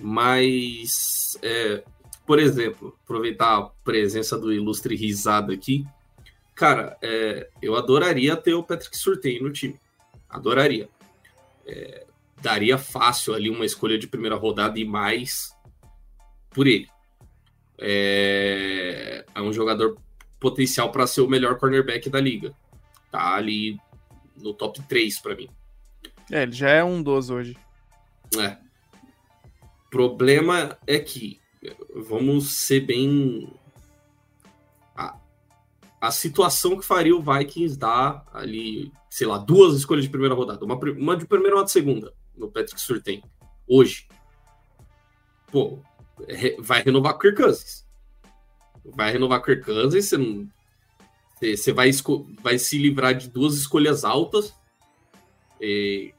[0.00, 1.84] mas é,
[2.26, 5.86] por exemplo, aproveitar a presença do ilustre risado aqui.
[6.54, 9.78] Cara, é, eu adoraria ter o Patrick Surtain no time.
[10.28, 10.88] Adoraria.
[11.64, 12.04] É,
[12.42, 15.54] daria fácil ali uma escolha de primeira rodada e mais
[16.50, 16.88] por ele.
[17.78, 19.96] É, é um jogador
[20.40, 22.52] potencial para ser o melhor cornerback da liga.
[23.10, 23.78] Tá ali
[24.36, 25.48] no top 3 para mim.
[26.32, 27.56] É, ele já é um dos hoje.
[28.38, 28.56] É.
[29.90, 31.40] Problema é que
[31.94, 33.52] vamos ser bem.
[34.94, 35.18] A,
[36.00, 40.64] a situação que faria o Vikings dar ali, sei lá, duas escolhas de primeira rodada,
[40.64, 43.22] uma, uma de primeira e uma de segunda, no Patrick Surtain,
[43.66, 44.08] hoje.
[45.50, 45.78] Pô,
[46.58, 47.86] vai renovar com o Kirk Cousins.
[48.84, 50.48] Vai renovar com o Kirk Cousins, você não.
[51.40, 51.90] Você vai,
[52.42, 54.54] vai se livrar de duas escolhas altas.
[55.60, 56.14] E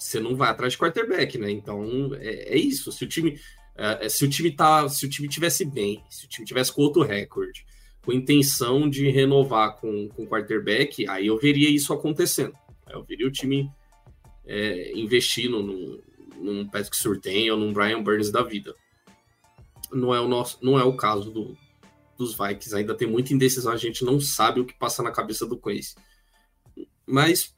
[0.00, 1.50] você não vai atrás de quarterback, né?
[1.50, 2.90] Então é, é isso.
[2.90, 3.38] Se o time
[3.76, 6.72] é, é, se o time tá, se o time tivesse bem, se o time tivesse
[6.72, 7.64] com outro recorde,
[8.04, 12.54] com intenção de renovar com o quarterback, aí eu veria isso acontecendo.
[12.88, 13.70] Eu veria o time
[14.44, 16.00] é, investindo num,
[16.36, 18.74] num Patrick Surtain ou num Brian Burns da vida.
[19.92, 21.56] Não é o nosso, não é o caso do,
[22.18, 22.74] dos Vikings.
[22.74, 25.94] Ainda tem muita indecisão, a gente não sabe o que passa na cabeça do Quincy.
[27.06, 27.54] Mas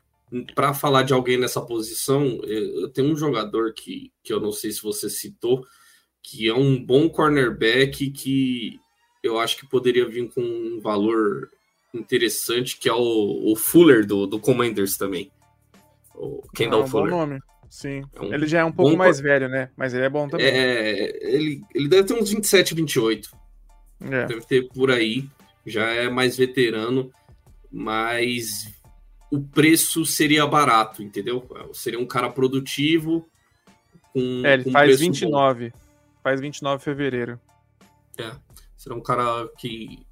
[0.55, 4.71] para falar de alguém nessa posição, eu tenho um jogador que, que eu não sei
[4.71, 5.65] se você citou,
[6.23, 8.79] que é um bom cornerback que
[9.23, 11.49] eu acho que poderia vir com um valor
[11.93, 15.31] interessante, que é o, o Fuller do, do Commanders também.
[16.15, 17.11] O Kendall ah, é Fuller.
[17.11, 17.41] Bom nome.
[17.69, 18.03] Sim.
[18.15, 19.71] É um ele já é um pouco mais velho, né?
[19.77, 20.47] Mas ele é bom também.
[20.47, 23.31] É, ele, ele deve ter uns 27, 28.
[24.03, 24.27] É.
[24.27, 25.29] Deve ter por aí.
[25.65, 27.11] Já é mais veterano,
[27.71, 28.67] mas
[29.33, 31.49] o preço seria barato, entendeu?
[31.73, 33.27] Seria um cara produtivo.
[34.13, 35.71] Com, é, ele com faz 29.
[35.71, 35.79] Bom.
[36.23, 37.41] Faz 29 de fevereiro.
[38.19, 38.31] É.
[38.77, 40.07] Será um cara que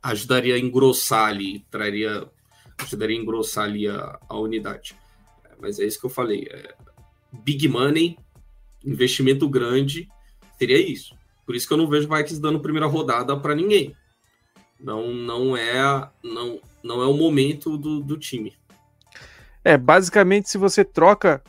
[0.00, 2.30] ajudaria a engrossar ali, traria.
[2.78, 4.96] ajudaria a engrossar ali a, a unidade.
[5.44, 6.46] É, mas é isso que eu falei.
[6.52, 6.72] É,
[7.32, 8.16] big money,
[8.84, 10.08] investimento grande,
[10.56, 11.16] seria isso.
[11.44, 13.92] Por isso que eu não vejo Vikings dando primeira rodada para ninguém.
[14.78, 18.54] Não, não é não, não é o momento do, do time.
[19.64, 21.42] É, basicamente, se você troca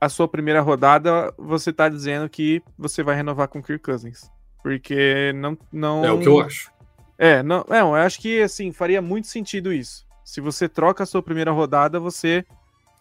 [0.00, 4.30] a sua primeira rodada, você tá dizendo que você vai renovar com o Kirk Cousins.
[4.62, 6.04] Porque não, não.
[6.04, 6.70] É o que eu acho.
[7.18, 10.06] É, não, não, eu acho que assim, faria muito sentido isso.
[10.24, 12.44] Se você troca a sua primeira rodada, você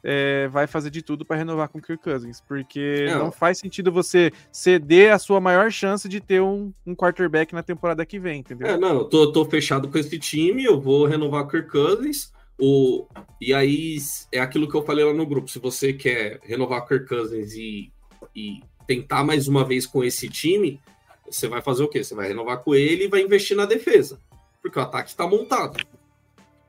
[0.03, 2.41] é, vai fazer de tudo para renovar com o Kirk Cousins.
[2.41, 6.95] Porque é, não faz sentido você ceder a sua maior chance de ter um, um
[6.95, 8.67] quarterback na temporada que vem, entendeu?
[8.67, 11.71] É, não, eu tô, tô fechado com esse time, eu vou renovar com o Kirk
[11.71, 12.31] Cousins.
[12.59, 13.07] O,
[13.39, 13.97] e aí
[14.31, 15.49] é aquilo que eu falei lá no grupo.
[15.49, 17.91] Se você quer renovar Kirk Cousins e,
[18.35, 20.81] e tentar mais uma vez com esse time,
[21.29, 22.03] você vai fazer o quê?
[22.03, 24.19] Você vai renovar com ele e vai investir na defesa.
[24.61, 25.77] Porque o ataque está montado.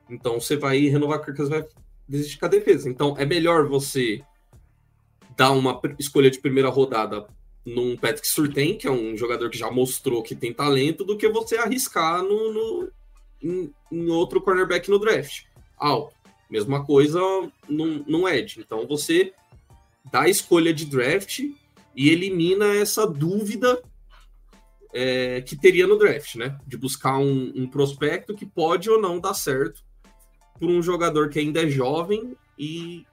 [0.09, 1.67] Então você vai renovar Kirk Cousins vai
[2.09, 2.89] desistir com a defesa.
[2.89, 4.21] Então é melhor você
[5.37, 7.27] dar uma escolha de primeira rodada
[7.65, 11.29] num Patrick Surtain, que é um jogador que já mostrou que tem talento, do que
[11.29, 12.91] você arriscar no, no
[13.41, 15.49] em, em outro cornerback no draft
[15.79, 16.13] alto.
[16.49, 17.19] Mesma coisa
[17.67, 18.59] no, Edge.
[18.59, 19.31] Então você
[20.11, 21.39] dá a escolha de draft
[21.95, 23.81] e elimina essa dúvida
[24.91, 26.59] é, que teria no draft, né?
[26.67, 29.83] De buscar um, um, prospecto que pode ou não dar certo
[30.59, 33.05] por um jogador que ainda é jovem e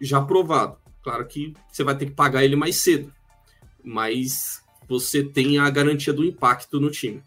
[0.00, 0.76] já provado.
[1.02, 3.12] Claro que você vai ter que pagar ele mais cedo,
[3.82, 7.22] mas você tem a garantia do impacto no time.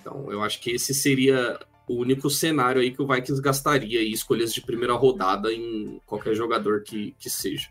[0.00, 1.58] Então, eu acho que esse seria
[1.88, 6.34] o único cenário aí que o Vikings gastaria aí, escolhas de primeira rodada em qualquer
[6.34, 7.68] jogador que, que seja.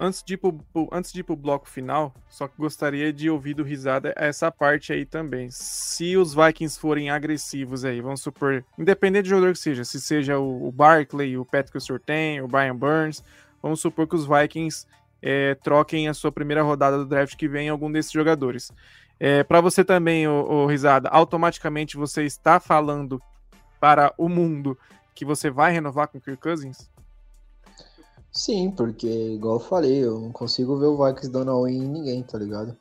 [0.00, 0.58] Antes, de ir pro,
[0.90, 4.92] antes de ir pro bloco final, só que gostaria de ouvir do Risada essa parte
[4.92, 5.48] aí também.
[5.50, 10.38] Se os Vikings forem agressivos aí, vamos supor, independente do jogador que seja, se seja
[10.38, 13.22] o, o Barkley, o Patrick Surtain, o Brian Burns,
[13.62, 14.86] vamos supor que os Vikings
[15.20, 18.72] é, troquem a sua primeira rodada do draft que vem algum desses jogadores.
[19.18, 23.20] É, para você também, o Risada, automaticamente você está falando
[23.80, 24.78] para o mundo
[25.14, 26.90] que você vai renovar com o Kirk Cousins?
[28.36, 32.22] Sim, porque, igual eu falei, eu não consigo ver o Vikings dando all em ninguém,
[32.22, 32.76] tá ligado?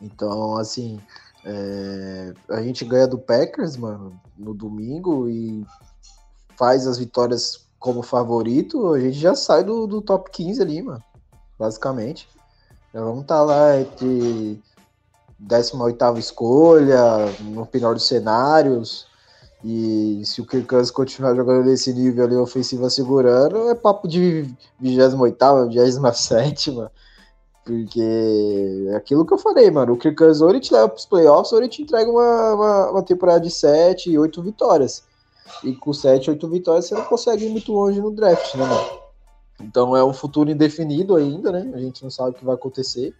[0.00, 1.00] Então, assim,
[1.44, 2.32] é...
[2.48, 5.66] a gente ganha do Packers, mano, no domingo e
[6.56, 11.02] faz as vitórias como favorito, a gente já sai do, do top 15 ali, mano,
[11.58, 12.28] basicamente.
[12.94, 14.62] Já vamos estar tá lá entre
[15.40, 19.07] 18 escolha, no pior dos cenários.
[19.64, 24.48] E se o Kirk Cousins continuar jogando nesse nível ali, ofensiva segurando, é papo de
[24.80, 25.16] 28,
[25.68, 26.72] 27,
[27.64, 29.94] Porque é aquilo que eu falei, mano.
[29.94, 32.90] O Kirk Cousins ou ele te leva pros playoffs ou ele te entrega uma, uma,
[32.92, 35.02] uma temporada de 7 e 8 vitórias.
[35.64, 38.98] E com 7, 8 vitórias você não consegue ir muito longe no draft, né, mano?
[39.60, 41.72] Então é um futuro indefinido ainda, né?
[41.74, 43.12] A gente não sabe o que vai acontecer.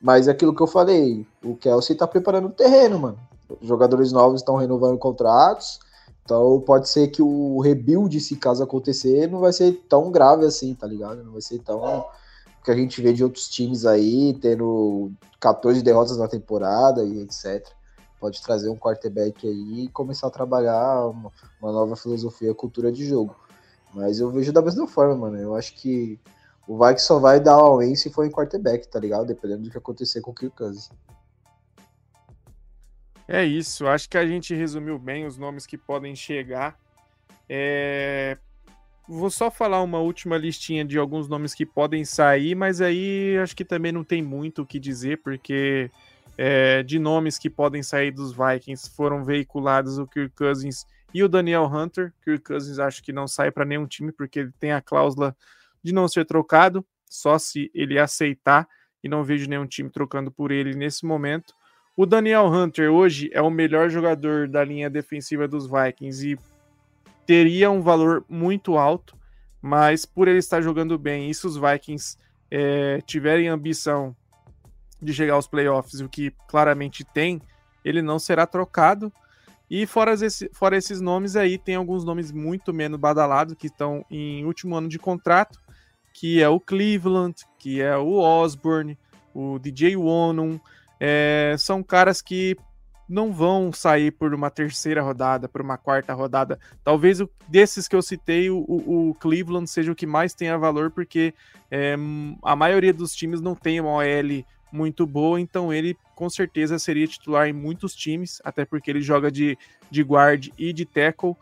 [0.00, 3.18] Mas é aquilo que eu falei, o Kelsey tá preparando o terreno, mano.
[3.62, 5.80] Jogadores novos estão renovando contratos.
[6.24, 10.74] Então pode ser que o rebuild, se caso acontecer, não vai ser tão grave assim,
[10.74, 11.24] tá ligado?
[11.24, 12.04] Não vai ser tão.
[12.64, 17.66] que a gente vê de outros times aí, tendo 14 derrotas na temporada e etc.
[18.20, 23.06] Pode trazer um quarterback aí e começar a trabalhar uma, uma nova filosofia, cultura de
[23.06, 23.34] jogo.
[23.94, 25.38] Mas eu vejo da mesma forma, mano.
[25.38, 26.20] Eu acho que
[26.68, 29.26] o Vikings só vai dar all-in se for em quarterback, tá ligado?
[29.26, 30.90] Dependendo do que acontecer com o Kirk Cousins.
[33.32, 36.76] É isso, acho que a gente resumiu bem os nomes que podem chegar.
[37.48, 38.36] É...
[39.08, 43.54] Vou só falar uma última listinha de alguns nomes que podem sair, mas aí acho
[43.54, 45.92] que também não tem muito o que dizer, porque
[46.36, 51.28] é, de nomes que podem sair dos Vikings foram veiculados o Kirk Cousins e o
[51.28, 52.12] Daniel Hunter.
[52.24, 55.36] Kirk Cousins acho que não sai para nenhum time, porque ele tem a cláusula
[55.84, 58.66] de não ser trocado, só se ele aceitar,
[59.04, 61.54] e não vejo nenhum time trocando por ele nesse momento.
[62.00, 66.38] O Daniel Hunter hoje é o melhor jogador da linha defensiva dos Vikings e
[67.26, 69.14] teria um valor muito alto,
[69.60, 72.16] mas por ele estar jogando bem, e se os Vikings
[72.50, 74.16] é, tiverem ambição
[74.98, 77.38] de chegar aos playoffs, o que claramente tem,
[77.84, 79.12] ele não será trocado.
[79.68, 84.06] E fora, esse, fora esses nomes aí, tem alguns nomes muito menos badalados que estão
[84.10, 85.60] em último ano de contrato
[86.14, 88.98] que é o Cleveland, que é o Osborne,
[89.34, 90.58] o DJ Wonum,
[91.00, 92.56] é, são caras que
[93.08, 96.60] não vão sair por uma terceira rodada, por uma quarta rodada.
[96.84, 100.92] Talvez o, desses que eu citei, o, o, Cleveland seja o que mais tenha valor,
[100.92, 101.34] porque
[101.68, 101.96] é,
[102.44, 107.08] a maioria dos times não tem uma OL muito boa, então ele com certeza seria
[107.08, 109.58] titular em muitos times, até porque ele joga de,
[109.90, 111.34] de guard e de tackle.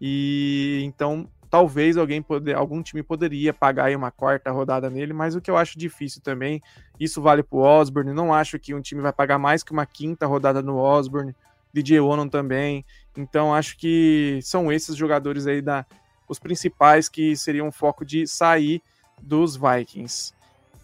[0.00, 5.40] E então talvez alguém poder, algum time poderia pagar uma quarta rodada nele, mas o
[5.40, 6.62] que eu acho difícil também,
[7.00, 9.86] isso vale para o Osborne, não acho que um time vai pagar mais que uma
[9.86, 11.34] quinta rodada no Osborne,
[11.72, 12.84] DJ Onon também,
[13.16, 15.86] então acho que são esses jogadores aí da
[16.28, 18.82] os principais que seriam foco de sair
[19.22, 20.34] dos Vikings.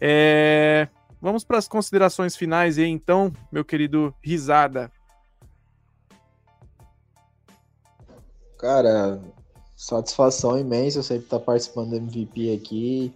[0.00, 0.88] É,
[1.20, 4.90] vamos para as considerações finais aí então, meu querido Risada.
[8.56, 9.20] Cara,
[9.82, 13.12] Satisfação imensa sempre estar tá participando do MVP aqui.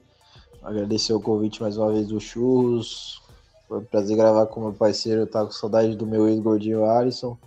[0.60, 3.22] Agradecer o convite mais uma vez do Churros.
[3.68, 5.28] Foi um prazer gravar com meu parceiro.
[5.28, 7.38] Tá com saudade do meu ex-gordinho Alisson.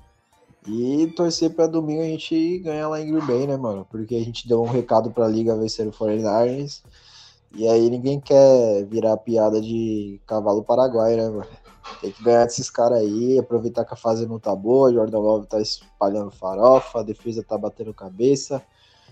[0.65, 3.85] E torcer para domingo a gente ganhar lá em Green Bay, né, mano?
[3.91, 6.81] Porque a gente deu um recado pra liga vencer o 49ers.
[7.53, 11.47] E aí ninguém quer virar piada de cavalo paraguai, né, mano?
[11.99, 15.47] Tem que ganhar desses caras aí, aproveitar que a fase não tá boa, Jordan Love
[15.47, 18.63] tá espalhando farofa, a defesa tá batendo cabeça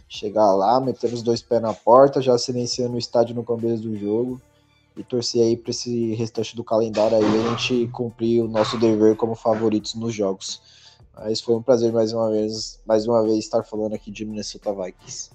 [0.07, 3.97] chegar lá, meter os dois pés na porta, já silenciando o estádio no começo do
[3.97, 4.41] jogo
[4.95, 9.15] e torcer aí para esse restante do calendário aí a gente cumprir o nosso dever
[9.15, 10.61] como favoritos nos jogos.
[11.13, 14.73] Mas foi um prazer mais uma vez, mais uma vez estar falando aqui de Minnesota
[14.73, 15.31] Vikings.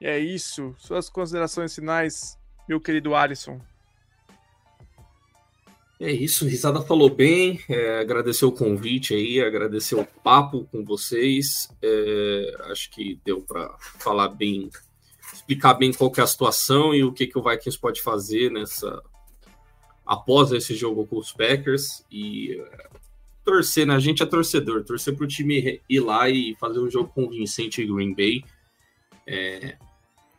[0.00, 0.74] É isso.
[0.78, 3.60] Suas considerações finais, meu querido Alisson.
[6.04, 11.66] É isso, Risada falou bem, é, agradecer o convite aí, agradecer o papo com vocês.
[11.80, 14.68] É, acho que deu para falar bem,
[15.32, 19.02] explicar bem qual é a situação e o que, que o Vikings pode fazer nessa
[20.04, 22.90] após esse jogo com os Packers e é,
[23.42, 23.94] torcer, né?
[23.94, 27.80] A gente é torcedor, torcer para o time ir lá e fazer um jogo convincente
[27.80, 28.44] em Green Bay.
[29.26, 29.78] É,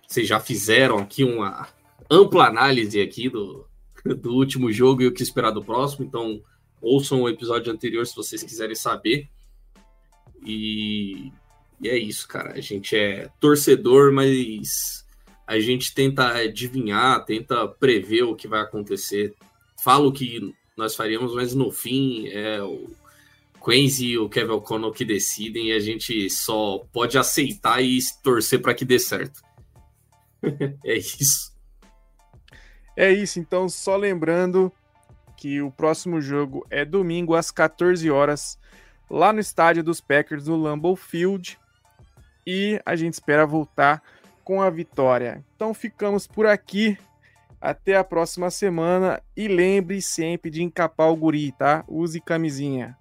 [0.08, 1.68] vocês já fizeram aqui uma
[2.08, 3.66] ampla análise aqui do,
[4.14, 6.42] do último jogo e o que esperar do próximo, então
[6.82, 9.28] ouçam o episódio anterior se vocês quiserem saber.
[10.46, 11.32] E,
[11.82, 12.54] e é isso, cara.
[12.54, 15.06] A gente é torcedor, mas
[15.48, 19.34] a gente tenta adivinhar, tenta prever o que vai acontecer.
[19.84, 22.88] Falo que nós faríamos, mas no fim é o
[23.64, 28.62] Quincy e o Kevin O'Connell que decidem e a gente só pode aceitar e torcer
[28.62, 29.42] para que dê certo.
[30.86, 31.55] é isso.
[32.96, 34.72] É isso, então só lembrando
[35.36, 38.58] que o próximo jogo é domingo às 14 horas
[39.10, 41.58] lá no estádio dos Packers no Lambeau Field
[42.48, 44.02] e a gente espera voltar
[44.44, 45.44] com a vitória.
[45.56, 46.98] Então ficamos por aqui.
[47.60, 51.84] Até a próxima semana e lembre sempre de encapar o guri, tá?
[51.88, 52.96] Use camisinha.